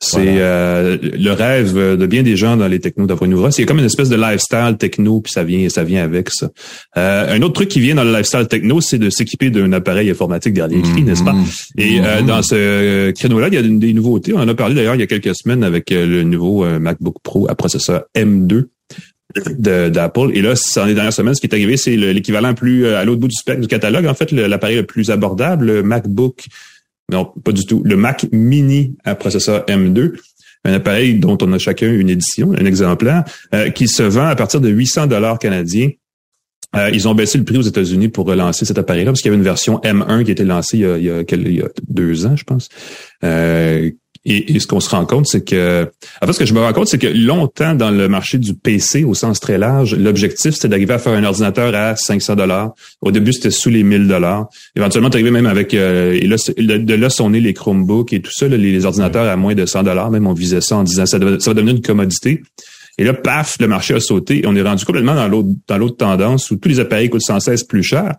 [0.00, 3.50] C'est euh, le rêve de bien des gens dans les technos d'avoir une Oura.
[3.50, 6.50] C'est comme une espèce de lifestyle techno, puis ça vient, ça vient avec ça.
[6.96, 10.08] Euh, un autre truc qui vient dans le lifestyle techno, c'est de s'équiper d'un appareil
[10.08, 11.32] informatique dernier cri, n'est-ce pas?
[11.32, 11.72] Mm-hmm.
[11.78, 12.26] Et euh, mm-hmm.
[12.26, 14.32] dans ce créneau-là, il y a des nouveautés.
[14.34, 17.50] On en a parlé d'ailleurs il y a quelques semaines avec le nouveau MacBook Pro
[17.50, 18.66] à processeur M2
[19.58, 20.30] d'Apple.
[20.32, 23.20] Et là, dans les dernières semaines, ce qui est arrivé, c'est l'équivalent plus à l'autre
[23.20, 24.06] bout du spectre du catalogue.
[24.06, 26.46] En fait, l'appareil le plus abordable, le MacBook
[27.10, 27.82] non, pas du tout.
[27.84, 30.12] Le Mac Mini à processeur M2,
[30.64, 34.36] un appareil dont on a chacun une édition, un exemplaire, euh, qui se vend à
[34.36, 35.90] partir de 800 dollars canadiens.
[36.76, 39.32] Euh, ils ont baissé le prix aux États-Unis pour relancer cet appareil-là parce qu'il y
[39.32, 42.26] avait une version M1 qui a été lancée il y a, il y a, deux
[42.26, 42.68] ans, je pense,
[43.24, 43.90] euh,
[44.30, 45.88] et, ce qu'on se rend compte, c'est que,
[46.20, 48.54] en fait, ce que je me rends compte, c'est que longtemps dans le marché du
[48.54, 52.72] PC, au sens très large, l'objectif c'était d'arriver à faire un ordinateur à 500 dollars.
[53.00, 54.48] Au début, c'était sous les 1000 dollars.
[54.76, 56.36] Éventuellement, arrivé même avec, euh, et là,
[56.78, 59.84] de là sont nés les Chromebooks et tout ça, les, ordinateurs à moins de 100
[59.84, 60.10] dollars.
[60.10, 62.42] Même on visait ça en disant ça, ça va devenir une commodité.
[62.98, 65.78] Et là, paf, le marché a sauté et on est rendu complètement dans l'autre dans
[65.78, 68.16] l'autre tendance où tous les appareils coûtent sans cesse plus cher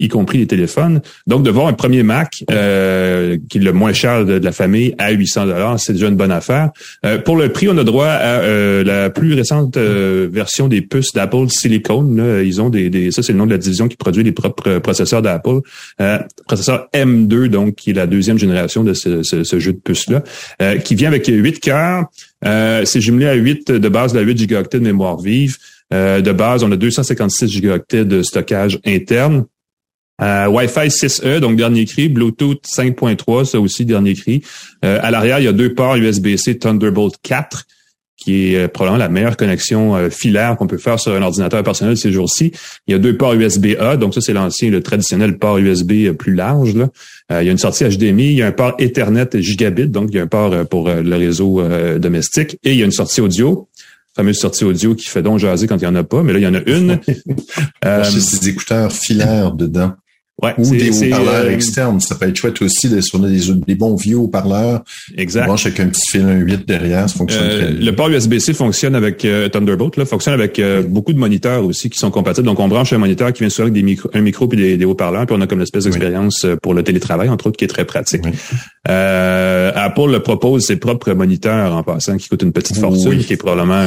[0.00, 1.00] y compris les téléphones.
[1.26, 4.94] Donc, de voir un premier Mac euh, qui est le moins cher de, la famille
[4.98, 6.70] à 800 dollars, c'est déjà une bonne affaire.
[7.04, 11.12] Euh, pour le prix, on a droit à euh, la plus récente version des puces
[11.12, 12.40] d'Apple Silicon.
[12.42, 14.78] Ils ont des, des ça c'est le nom de la division qui produit les propres
[14.78, 15.60] processeurs d'Apple.
[16.46, 20.78] processeur M2, donc qui est la deuxième génération de ce, ce, jeu de puces là,
[20.78, 22.04] qui vient avec 8 cœurs.
[22.42, 25.56] c'est jumelé à 8 de base de la 8 gigaoctets de mémoire vive.
[25.90, 29.44] de base, on a 256 gigaoctets de stockage interne.
[30.20, 32.08] Euh, Wi-Fi 6E, donc dernier cri.
[32.08, 34.42] Bluetooth 5.3, ça aussi dernier cri.
[34.84, 37.64] Euh, à l'arrière, il y a deux ports USB-C Thunderbolt 4
[38.20, 41.96] qui est euh, probablement la meilleure connexion filaire qu'on peut faire sur un ordinateur personnel
[41.96, 42.50] ces jours-ci.
[42.88, 46.34] Il y a deux ports USB-A, donc ça c'est l'ancien, le traditionnel port USB plus
[46.34, 46.74] large.
[46.74, 46.88] Là.
[47.40, 50.16] il y a une sortie HDMI, il y a un port Ethernet gigabit, donc il
[50.16, 51.62] y a un port pour le réseau
[51.98, 53.68] domestique, et il y a une sortie audio
[54.18, 56.40] fameuse sortie audio qui fait donc jaser quand il n'y en a pas, mais là,
[56.40, 56.98] il y en a une.
[57.84, 59.92] euh, des écouteurs filaires dedans.
[60.40, 61.98] Ouais, ou des haut-parleurs euh, externes.
[61.98, 64.84] Ça peut être chouette aussi de, sur des, des bons vieux haut-parleurs.
[65.16, 65.46] Exact.
[65.46, 67.84] Branche avec un petit fil 1.8 derrière, ça fonctionne euh, très bien.
[67.84, 71.98] Le port USB-C fonctionne avec euh, Thunderbolt, là, fonctionne avec beaucoup de moniteurs aussi qui
[71.98, 72.46] sont compatibles.
[72.46, 74.84] Donc, on branche un moniteur qui vient souvent avec des micro, un micro puis des,
[74.84, 77.68] haut-parleurs, puis on a comme une espèce d'expérience pour le télétravail, entre autres, qui est
[77.68, 78.22] très pratique.
[78.84, 83.36] Apple le propose ses propres moniteurs en passant, qui coûtent une petite fortune, qui est
[83.36, 83.86] probablement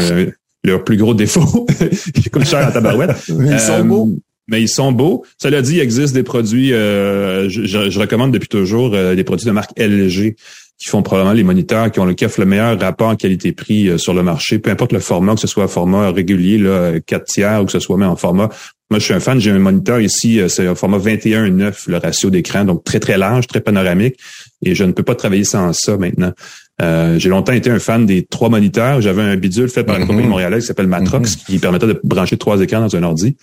[0.66, 1.66] leur plus gros défaut,
[2.14, 3.12] qui coûte cher à tabarouette.
[3.30, 4.10] ils sont beaux
[4.52, 5.24] mais ils sont beaux.
[5.42, 9.48] Cela dit, il existe des produits, euh, je, je, recommande depuis toujours euh, des produits
[9.48, 10.36] de marque LG
[10.78, 14.14] qui font probablement les moniteurs qui ont le qui le meilleur rapport qualité-prix euh, sur
[14.14, 17.62] le marché, peu importe le format, que ce soit un format régulier, là, 4 tiers
[17.62, 18.50] ou que ce soit même en format.
[18.90, 22.30] Moi, je suis un fan, j'ai un moniteur ici, c'est un format 21-9, le ratio
[22.30, 24.18] d'écran, donc très, très large, très panoramique,
[24.66, 26.34] et je ne peux pas travailler sans ça maintenant.
[27.18, 29.00] j'ai longtemps été un fan des trois moniteurs.
[29.00, 30.08] J'avais un bidule fait par une mm-hmm.
[30.08, 31.46] compagnie montréalaise qui s'appelle Matrox, mm-hmm.
[31.46, 33.38] qui permettait de brancher trois écrans dans un ordi.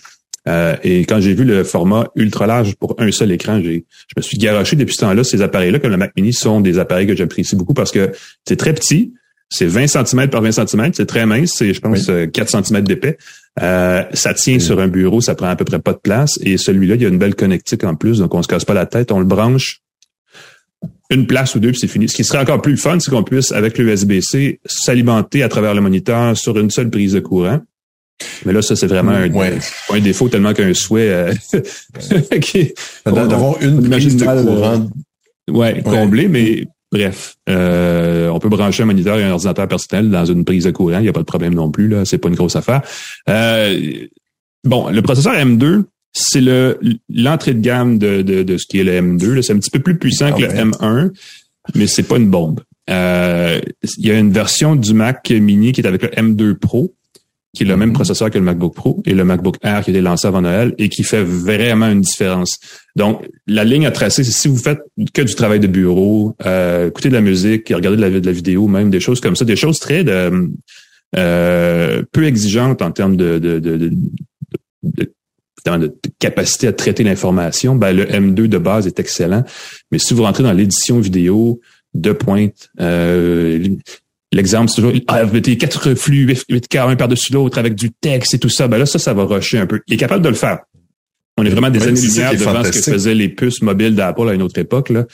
[0.49, 4.13] Euh, et quand j'ai vu le format ultra large pour un seul écran, j'ai, je
[4.17, 5.23] me suis garoché depuis ce temps-là.
[5.23, 8.11] Ces appareils-là, comme le Mac Mini, sont des appareils que j'apprécie beaucoup parce que
[8.47, 9.13] c'est très petit,
[9.49, 13.17] c'est 20 cm par 20 cm, c'est très mince, c'est je pense 4 cm d'épais.
[13.61, 16.39] Euh, ça tient sur un bureau, ça prend à peu près pas de place.
[16.41, 18.73] Et celui-là, il y a une belle connectique en plus, donc on se casse pas
[18.73, 19.81] la tête, on le branche
[21.09, 22.07] une place ou deux, puis c'est fini.
[22.07, 25.81] Ce qui serait encore plus fun, c'est qu'on puisse, avec l'USB-C, s'alimenter à travers le
[25.81, 27.61] moniteur sur une seule prise de courant.
[28.45, 29.29] Mais là, ça, c'est vraiment un,
[29.89, 31.33] un, défaut tellement qu'un souhait euh,
[33.05, 34.87] d'avoir une prise de courant.
[35.49, 40.25] ouais, comblé, mais bref, euh, on peut brancher un moniteur et un ordinateur personnel dans
[40.25, 42.29] une prise de courant, il n'y a pas de problème non plus, là, c'est pas
[42.29, 42.81] une grosse affaire.
[43.29, 44.07] Euh,
[44.63, 48.83] bon, le processeur M2, c'est le l'entrée de gamme de, de, de, ce qui est
[48.83, 49.41] le M2.
[49.41, 51.11] C'est un petit peu plus puissant que le M1,
[51.75, 52.61] mais c'est pas une bombe.
[52.89, 53.61] Euh,
[53.97, 56.93] il y a une version du Mac Mini qui est avec le M2 Pro,
[57.55, 57.93] qui est le même mm-hmm.
[57.93, 60.75] processeur que le MacBook Pro et le MacBook Air qui a été lancé avant Noël
[60.77, 62.59] et qui fait vraiment une différence.
[62.95, 64.79] Donc, la ligne à tracer, c'est si vous faites
[65.13, 68.31] que du travail de bureau, euh, écouter de la musique, regarder de la, de la
[68.31, 70.49] vidéo, même des choses comme ça, des choses très de,
[71.17, 75.13] euh, peu exigeantes en termes de, de, de, de
[75.65, 79.43] de capacité à traiter l'information, ben, le M2 de base est excellent.
[79.91, 81.59] Mais si vous rentrez dans l'édition vidéo
[81.93, 83.67] de pointe, euh,
[84.31, 85.23] l'exemple, c'est toujours ah,
[85.59, 88.99] quatre flux 8K un par-dessus l'autre avec du texte et tout ça, ben là, ça,
[88.99, 89.81] ça va rusher un peu.
[89.87, 90.59] Il est capable de le faire.
[91.37, 94.41] On est vraiment des années-lumière devant ce que faisaient les puces mobiles d'Apple à une
[94.41, 94.89] autre époque.
[94.89, 95.05] Là.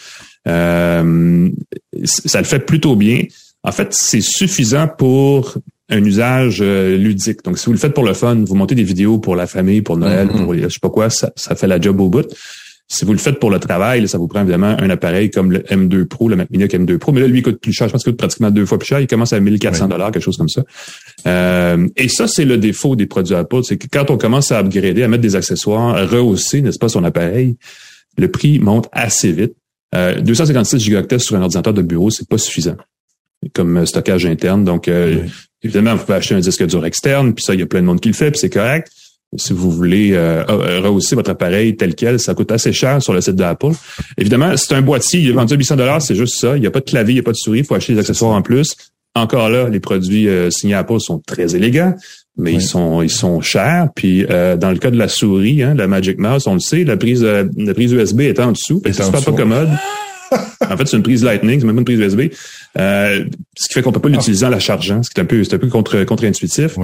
[0.47, 1.49] Euh,
[2.03, 3.24] ça le fait plutôt bien.
[3.63, 5.55] En fait, c'est suffisant pour
[5.89, 7.43] un usage euh, ludique.
[7.43, 9.84] Donc, si vous le faites pour le fun, vous montez des vidéos pour la famille,
[9.84, 10.43] pour Noël, mm-hmm.
[10.43, 12.28] pour je sais pas quoi, ça, ça fait la job au bout.
[12.88, 15.59] Si vous le faites pour le travail, ça vous prend évidemment un appareil comme le
[15.59, 17.88] M2 Pro, le Mac Mini M2 Pro, mais là, lui, il coûte plus cher.
[17.88, 18.99] Je pense qu'il coûte pratiquement deux fois plus cher.
[18.99, 20.63] Il commence à 1400 dollars, quelque chose comme ça.
[21.25, 23.61] Euh, et ça, c'est le défaut des produits Apple.
[23.63, 26.89] C'est que quand on commence à upgrader, à mettre des accessoires, à rehausser, n'est-ce pas,
[26.89, 27.57] son appareil,
[28.17, 29.53] le prix monte assez vite.
[29.95, 32.75] Euh, 256 gigaoctets sur un ordinateur de bureau, c'est pas suffisant
[33.53, 34.63] comme stockage interne.
[34.63, 35.23] Donc, euh,
[35.65, 37.88] Évidemment, vous pouvez acheter un disque dur externe, puis ça, il y a plein de
[37.88, 38.91] monde qui le fait, puis c'est correct.
[39.38, 43.13] Si vous voulez euh, euh, rehausser votre appareil tel quel, ça coûte assez cher sur
[43.13, 43.71] le site d'Apple.
[44.17, 46.55] Évidemment, c'est un boîtier, il est vendu à 800 dollars, c'est juste ça.
[46.55, 47.93] Il n'y a pas de clavier, il n'y a pas de souris, il faut acheter
[47.93, 48.76] des accessoires en plus.
[49.13, 51.95] Encore là, les produits euh, signés Apple sont très élégants,
[52.38, 53.89] mais ils sont ils sont chers.
[53.95, 56.97] Puis dans le cas de la souris, hein, la Magic Mouse, on le sait, la
[56.97, 59.69] prise la prise USB est en dessous, c'est super pas commode.
[60.69, 62.21] en fait, c'est une prise Lightning, c'est même une prise USB.
[62.78, 63.26] Euh,
[63.57, 65.43] ce qui fait qu'on peut pas l'utiliser en la chargeant, ce qui est un peu,
[65.43, 66.78] c'est un peu contre, contre-intuitif.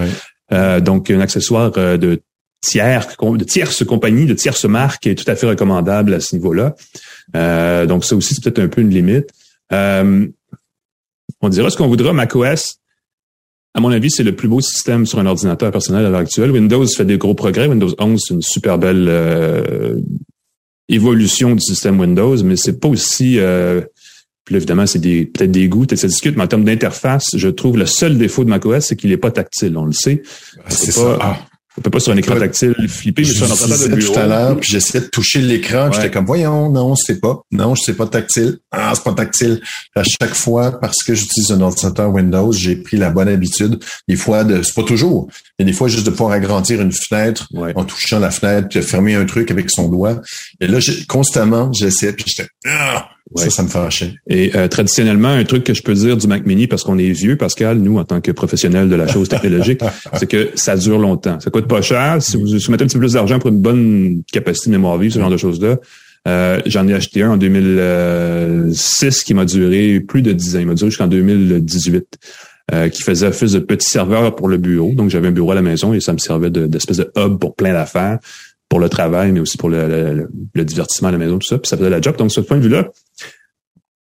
[0.54, 2.22] Euh, donc, un accessoire euh, de
[2.62, 6.76] tiers, de tierce compagnie, de tierce marque est tout à fait recommandable à ce niveau-là.
[7.36, 9.30] Euh, donc, ça aussi, c'est peut-être un peu une limite.
[9.74, 10.28] Euh,
[11.42, 12.78] on dira ce qu'on voudra, macOS,
[13.74, 16.52] à mon avis, c'est le plus beau système sur un ordinateur personnel à l'heure actuelle.
[16.52, 17.68] Windows fait des gros progrès.
[17.68, 19.96] Windows 11, c'est une super belle euh,
[20.90, 23.82] évolution du système Windows, mais c'est pas aussi euh,
[24.44, 27.78] puis évidemment, c'est des, peut-être des goûts, ça discute, mais en termes d'interface, je trouve
[27.78, 29.78] le seul défaut de macOS, c'est qu'il n'est pas tactile.
[29.78, 30.24] On le sait.
[30.68, 31.18] C'est ça.
[31.22, 31.38] Ah.
[31.78, 34.14] On peut pas sur un écran tactile flipper, mais sur un ordinateur de bureau.
[34.14, 35.94] tout à l'heure, puis j'essayais de toucher l'écran, ouais.
[35.94, 38.58] j'étais comme voyons, non, c'est pas, non, je sais pas tactile.
[38.72, 39.62] Ah, c'est pas tactile.
[39.96, 43.82] À chaque fois, parce que j'utilise un ordinateur Windows, j'ai pris la bonne habitude.
[44.10, 47.48] Des fois, de, c'est pas toujours, mais des fois juste de pouvoir agrandir une fenêtre
[47.56, 50.20] en touchant la fenêtre, puis de fermer un truc avec son doigt.
[50.60, 53.10] Et là, constamment, j'essayais, puis j'étais ah!
[53.36, 54.14] Ça, ça me fâchait.
[54.28, 57.12] Et euh, traditionnellement, un truc que je peux dire du Mac Mini, parce qu'on est
[57.12, 59.82] vieux, Pascal, nous, en tant que professionnels de la chose technologique,
[60.14, 61.40] c'est que ça dure longtemps.
[61.40, 62.18] Ça coûte pas cher.
[62.22, 65.12] Si vous soumettez un petit peu plus d'argent pour une bonne capacité de mémoire vive,
[65.12, 65.78] ce genre de choses-là,
[66.28, 70.60] euh, j'en ai acheté un en 2006 qui m'a duré plus de 10 ans.
[70.60, 72.20] Il m'a duré jusqu'en 2018.
[72.74, 74.94] Euh, qui faisait office de petit serveur pour le bureau.
[74.94, 77.54] Donc, j'avais un bureau à la maison et ça me servait d'espèce de, hub pour
[77.54, 78.20] plein d'affaires,
[78.72, 81.58] pour le travail, mais aussi pour le, divertissement à la maison, tout ça.
[81.58, 82.16] Puis ça faisait la job.
[82.16, 82.88] Donc, de ce point de vue-là,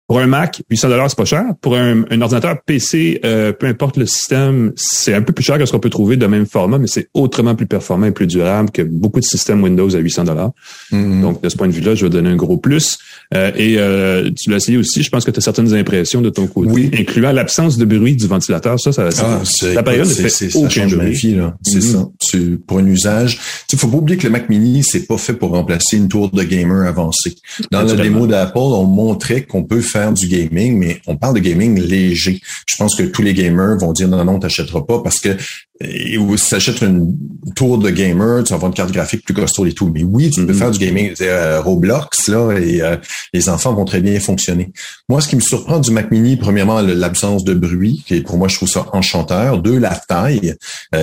[0.09, 1.45] pour un Mac, 800 dollars, c'est pas cher.
[1.61, 5.59] Pour un, un ordinateur PC, euh, peu importe le système, c'est un peu plus cher
[5.59, 8.27] que ce qu'on peut trouver de même format, mais c'est autrement plus performant et plus
[8.27, 10.53] durable que beaucoup de systèmes Windows à 800 dollars.
[10.93, 11.21] Mm-hmm.
[11.21, 12.99] Donc, de ce point de vue-là, je vais donner un gros plus.
[13.35, 16.31] Euh, et euh, tu l'as essayé aussi, je pense que tu as certaines impressions de
[16.31, 16.91] ton côté, oui.
[16.99, 18.81] incluant l'absence de bruit du ventilateur.
[18.81, 19.43] Ça, ça, ah,
[19.75, 21.19] l'appareil ne fait aucun bruit.
[21.19, 21.83] C'est mm-hmm.
[21.83, 22.39] ça.
[22.67, 23.39] pour un usage.
[23.71, 26.31] Il faut pas oublier que le Mac Mini, c'est pas fait pour remplacer une tour
[26.31, 27.35] de gamer avancée.
[27.71, 31.41] Dans la démo d'Apple, on montrait qu'on peut faire du gaming, mais on parle de
[31.41, 32.41] gaming léger.
[32.67, 35.37] Je pense que tous les gamers vont dire non, non, t'achèteras pas parce que
[35.83, 37.17] euh, si tu une
[37.55, 39.91] tour de gamer, tu vas avoir une carte graphique plus costaud et tout.
[39.93, 40.57] Mais oui, tu peux mm-hmm.
[40.57, 41.15] faire du gaming.
[41.21, 42.97] Euh, Roblox, là, et euh,
[43.33, 44.73] les enfants vont très bien fonctionner.
[45.09, 48.49] Moi, ce qui me surprend du Mac Mini, premièrement, l'absence de bruit, qui pour moi,
[48.49, 49.63] je trouve ça enchanteur.
[49.63, 50.55] Deux, la taille.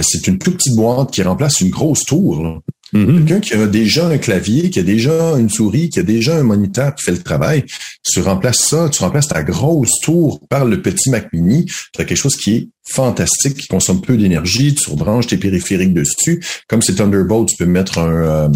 [0.01, 2.61] c'est une toute petite boîte qui remplace une grosse tour.
[2.93, 3.17] Mm-hmm.
[3.17, 6.43] Quelqu'un qui a déjà un clavier, qui a déjà une souris, qui a déjà un
[6.43, 7.65] moniteur qui fait le travail,
[8.03, 12.05] tu remplaces ça, tu remplaces ta grosse tour par le petit Mac mini, tu as
[12.05, 16.43] quelque chose qui est fantastique, qui consomme peu d'énergie, tu rebranches tes périphériques dessus.
[16.67, 18.49] Comme c'est Thunderbolt, tu peux mettre un, euh,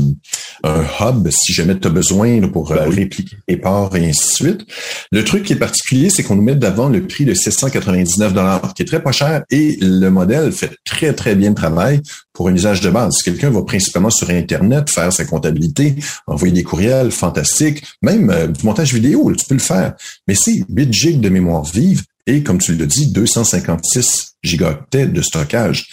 [0.63, 4.43] un hub si jamais tu as besoin pour euh, ben répliquer les ports et ainsi
[4.43, 4.65] de suite.
[5.11, 8.34] Le truc qui est particulier, c'est qu'on nous met d'avant le prix de 799
[8.75, 12.01] qui est très pas cher et le modèle fait très, très bien le travail
[12.34, 13.15] pour un usage de base.
[13.15, 15.95] Si quelqu'un va principalement sur Internet faire sa comptabilité,
[16.28, 19.95] envoyer des courriels, fantastique, même euh, du montage vidéo, tu peux le faire.
[20.28, 25.22] Mais c'est 8 gigs de mémoire vive et, comme tu le dis, 256 gigaoctets de
[25.22, 25.88] stockage.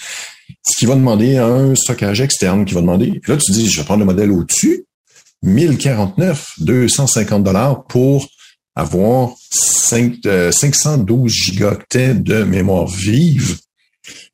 [0.63, 3.85] Ce qui va demander un stockage externe qui va demander, là, tu dis, je vais
[3.85, 4.85] prendre le modèle au-dessus,
[5.43, 8.29] 1049, 250 dollars pour
[8.75, 10.17] avoir 5,
[10.51, 13.59] 512 euh, gigaoctets de mémoire vive,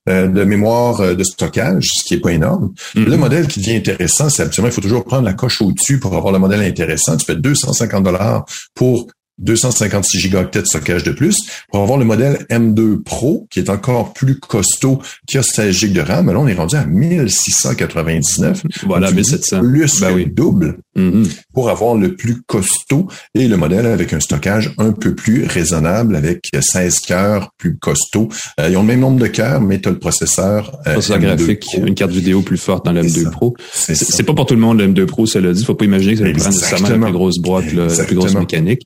[0.08, 2.72] de mémoire euh, de stockage, ce qui est pas énorme.
[2.94, 3.04] Mm-hmm.
[3.04, 6.14] Le modèle qui devient intéressant, c'est absolument, il faut toujours prendre la coche au-dessus pour
[6.16, 7.16] avoir le modèle intéressant.
[7.16, 8.44] Tu fais 250 dollars
[8.74, 9.06] pour
[9.42, 11.36] 256 gigaoctets de stockage de plus.
[11.70, 15.92] Pour avoir le modèle M2 Pro, qui est encore plus costaud, qui a 16 gigs
[15.92, 18.62] de RAM, là, on est rendu à 1699.
[18.86, 19.60] Voilà, 1700.
[19.60, 20.26] Plus ben oui.
[20.26, 21.28] double mm-hmm.
[21.52, 26.16] pour avoir le plus costaud et le modèle avec un stockage un peu plus raisonnable
[26.16, 28.28] avec 16 cœurs plus costaud.
[28.60, 30.78] Euh, ils ont le même nombre de cœurs, mais tu as le processeur.
[30.86, 33.54] Euh, processeur graphique, une carte vidéo plus forte dans le M2 Pro.
[33.72, 35.64] C'est pas pour tout le monde le M2 Pro, ça l'a dit.
[35.64, 38.34] Faut pas imaginer que ça va prendre nécessairement la plus grosse boîte, la plus grosse
[38.34, 38.82] mécanique.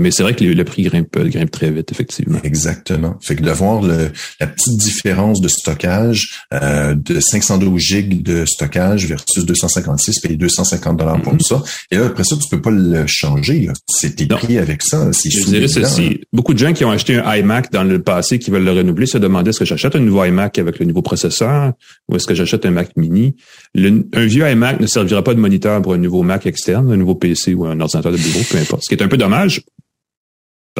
[0.00, 2.38] Mais c'est vrai que le prix grimpe, grimpe très vite, effectivement.
[2.42, 3.16] Exactement.
[3.20, 8.46] Fait que de voir le, la petite différence de stockage euh, de 512 gigs de
[8.46, 11.46] stockage versus 256, payer 250 dollars pour mm-hmm.
[11.46, 11.62] ça.
[11.90, 13.68] Et là, après ça, tu peux pas le changer.
[13.88, 15.12] C'est écrit avec ça.
[15.12, 16.22] C'est ceci.
[16.32, 19.06] Beaucoup de gens qui ont acheté un iMac dans le passé qui veulent le renouveler
[19.06, 21.72] se demandaient est-ce que j'achète un nouveau iMac avec le nouveau processeur
[22.08, 23.36] ou est-ce que j'achète un Mac mini?
[23.76, 27.14] un vieux iMac ne servira pas de moniteur pour un nouveau Mac externe, un nouveau
[27.14, 28.84] PC ou un ordinateur de bureau, peu importe.
[28.84, 29.62] Ce qui est un peu dommage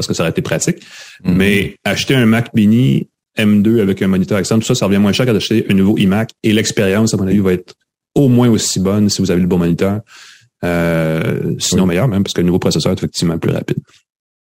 [0.01, 0.79] parce que ça aurait été pratique.
[1.25, 1.35] Mhm.
[1.35, 5.13] Mais acheter un Mac mini M2 avec un moniteur externe, tout ça, ça revient moins
[5.13, 6.31] cher qu'à acheter un nouveau iMac.
[6.43, 7.75] Et l'expérience, à mon avis, va être
[8.15, 10.01] au moins aussi bonne si vous avez le bon moniteur.
[10.63, 13.79] Euh, sinon meilleur même, parce que le nouveau processeur est effectivement plus rapide.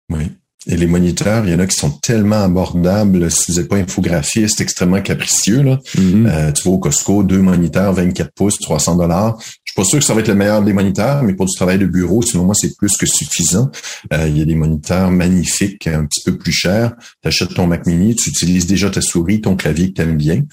[0.10, 0.24] Oui.
[0.68, 3.32] Et les moniteurs, il y en a qui sont tellement abordables.
[3.32, 5.62] Si vous n'êtes pas infographiste, extrêmement capricieux.
[5.62, 5.80] Là.
[5.98, 6.26] Mhm.
[6.26, 9.38] Euh, tu vas au Costco, deux moniteurs, 24 pouces, 300 dollars.
[9.40, 11.56] Je suis pas sûr que ça va être le meilleur des moniteurs, mais pour du
[11.56, 13.72] travail de bureau, selon moi, c'est plus que suffisant.
[14.12, 16.94] Euh, il y a des moniteurs magnifiques, un petit peu plus chers.
[17.22, 20.18] Tu achètes ton Mac Mini, tu utilises déjà ta souris, ton clavier que tu aimes
[20.18, 20.44] bien.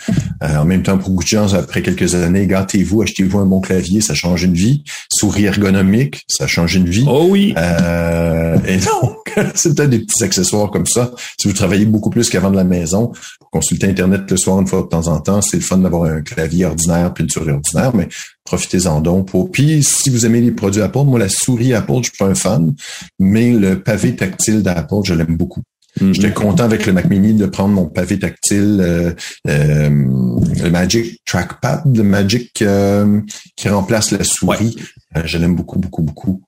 [0.45, 3.61] Euh, en même temps, pour beaucoup de gens, après quelques années, gâtez-vous, achetez-vous un bon
[3.61, 4.85] clavier, ça change une vie.
[5.09, 7.07] Souris ergonomique, ça change une vie.
[7.09, 7.55] Oh oui.
[7.57, 11.11] et donc, c'est peut-être des petits accessoires comme ça.
[11.41, 14.67] Si vous travaillez beaucoup plus qu'avant de la maison, pour consulter Internet le soir une
[14.67, 17.53] fois de temps en temps, c'est le fun d'avoir un clavier ordinaire puis une souris
[17.53, 18.09] ordinaire, mais
[18.45, 19.51] profitez-en donc pour.
[19.51, 22.35] Puis si vous aimez les produits Apple, moi la souris Apple, je suis pas un
[22.35, 22.75] fan,
[23.19, 25.63] mais le pavé tactile d'Apple, je l'aime beaucoup.
[26.01, 26.15] Mm-hmm.
[26.15, 29.13] J'étais content avec le Mac Mini de prendre mon pavé tactile, euh,
[29.49, 33.21] euh, le Magic Trackpad, le Magic euh,
[33.57, 34.77] qui remplace la souris.
[35.25, 36.43] je l'aime beaucoup, beaucoup, beaucoup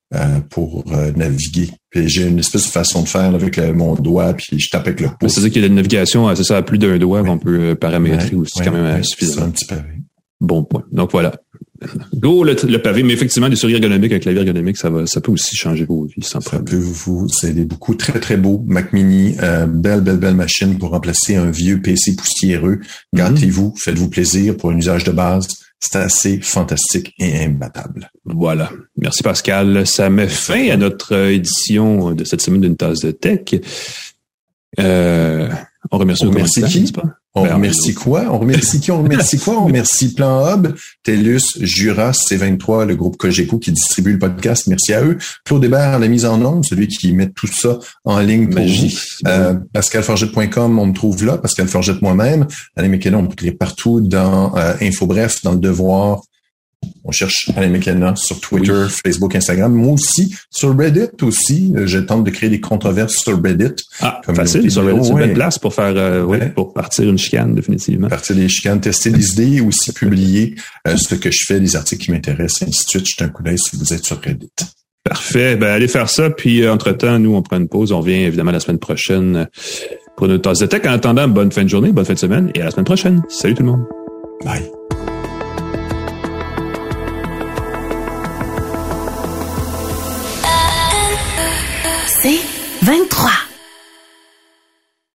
[0.51, 0.85] pour
[1.17, 1.71] naviguer.
[1.91, 5.01] Puis j'ai une espèce de façon de faire avec mon doigt, puis je tape avec
[5.01, 5.33] le pouce.
[5.33, 8.37] C'est-à-dire qu'il y a une navigation, c'est ça, à plus d'un doigt qu'on peut paramétrer
[8.37, 9.45] aussi, quand même suffisant.
[9.45, 10.03] un petit pavé.
[10.41, 10.85] Bon point.
[10.93, 11.33] Donc voilà.
[12.15, 15.31] Go le, pavé, mais effectivement, des souris ergonomiques, un clavier ergonomique, ça va, ça peut
[15.31, 16.67] aussi changer vos vies sans problème.
[16.67, 17.95] Ça peut vous aider beaucoup.
[17.95, 18.65] Très, très beau.
[18.67, 22.81] Mac Mini, euh, belle, belle, belle machine pour remplacer un vieux PC poussiéreux.
[23.15, 23.83] Gâtez-vous, mm-hmm.
[23.83, 25.47] faites-vous plaisir pour un usage de base.
[25.79, 28.11] C'est assez fantastique et imbattable.
[28.25, 28.73] Voilà.
[28.97, 29.87] Merci Pascal.
[29.87, 33.55] Ça met fin à notre édition de cette semaine d'une tasse de tech.
[34.81, 35.49] Euh,
[35.91, 36.93] on remercie, on remercie qui?
[37.35, 38.25] On ben, remercie quoi?
[38.31, 38.91] On remercie qui?
[38.91, 39.61] On remercie quoi?
[39.61, 44.67] On remercie Plan Hub, TELUS, Jura, C23, le groupe Cogeco qui distribue le podcast.
[44.67, 45.19] Merci à eux.
[45.45, 48.89] Claude Hébert, la mise en onde, celui qui met tout ça en ligne pour vous.
[49.27, 51.39] Euh, PascalForgette.com, on me trouve là.
[51.39, 52.47] Pascal Forgette moi-même.
[52.77, 56.23] Alain McKenna, on me trouve partout dans euh, Info Bref, dans Le Devoir,
[57.09, 59.73] on cherche Alain McKenna sur Twitter, Facebook, Instagram.
[59.73, 61.73] Moi aussi, sur Reddit aussi.
[61.75, 63.83] Euh, je tente de créer des controverses sur Reddit.
[64.01, 64.71] Ah, facile.
[64.71, 68.09] Sur Reddit, c'est une belle place pour faire, euh, pour partir une chicane, définitivement.
[68.09, 70.55] Partir des chicanes, tester des idées et aussi publier
[70.87, 73.09] euh, ce que je fais, des articles qui m'intéressent, ainsi de suite.
[73.09, 74.53] Jetez un coup d'œil si vous êtes sur Reddit.
[75.03, 75.57] Parfait.
[75.57, 76.29] Ben, allez faire ça.
[76.29, 77.91] Puis, entre-temps, nous, on prend une pause.
[77.93, 79.49] On revient évidemment la semaine prochaine
[80.19, 80.83] pour notre tasse de tech.
[80.85, 83.23] En attendant, bonne fin de journée, bonne fin de semaine et à la semaine prochaine.
[83.31, 83.85] Salut tout le monde.
[84.45, 84.78] Bye.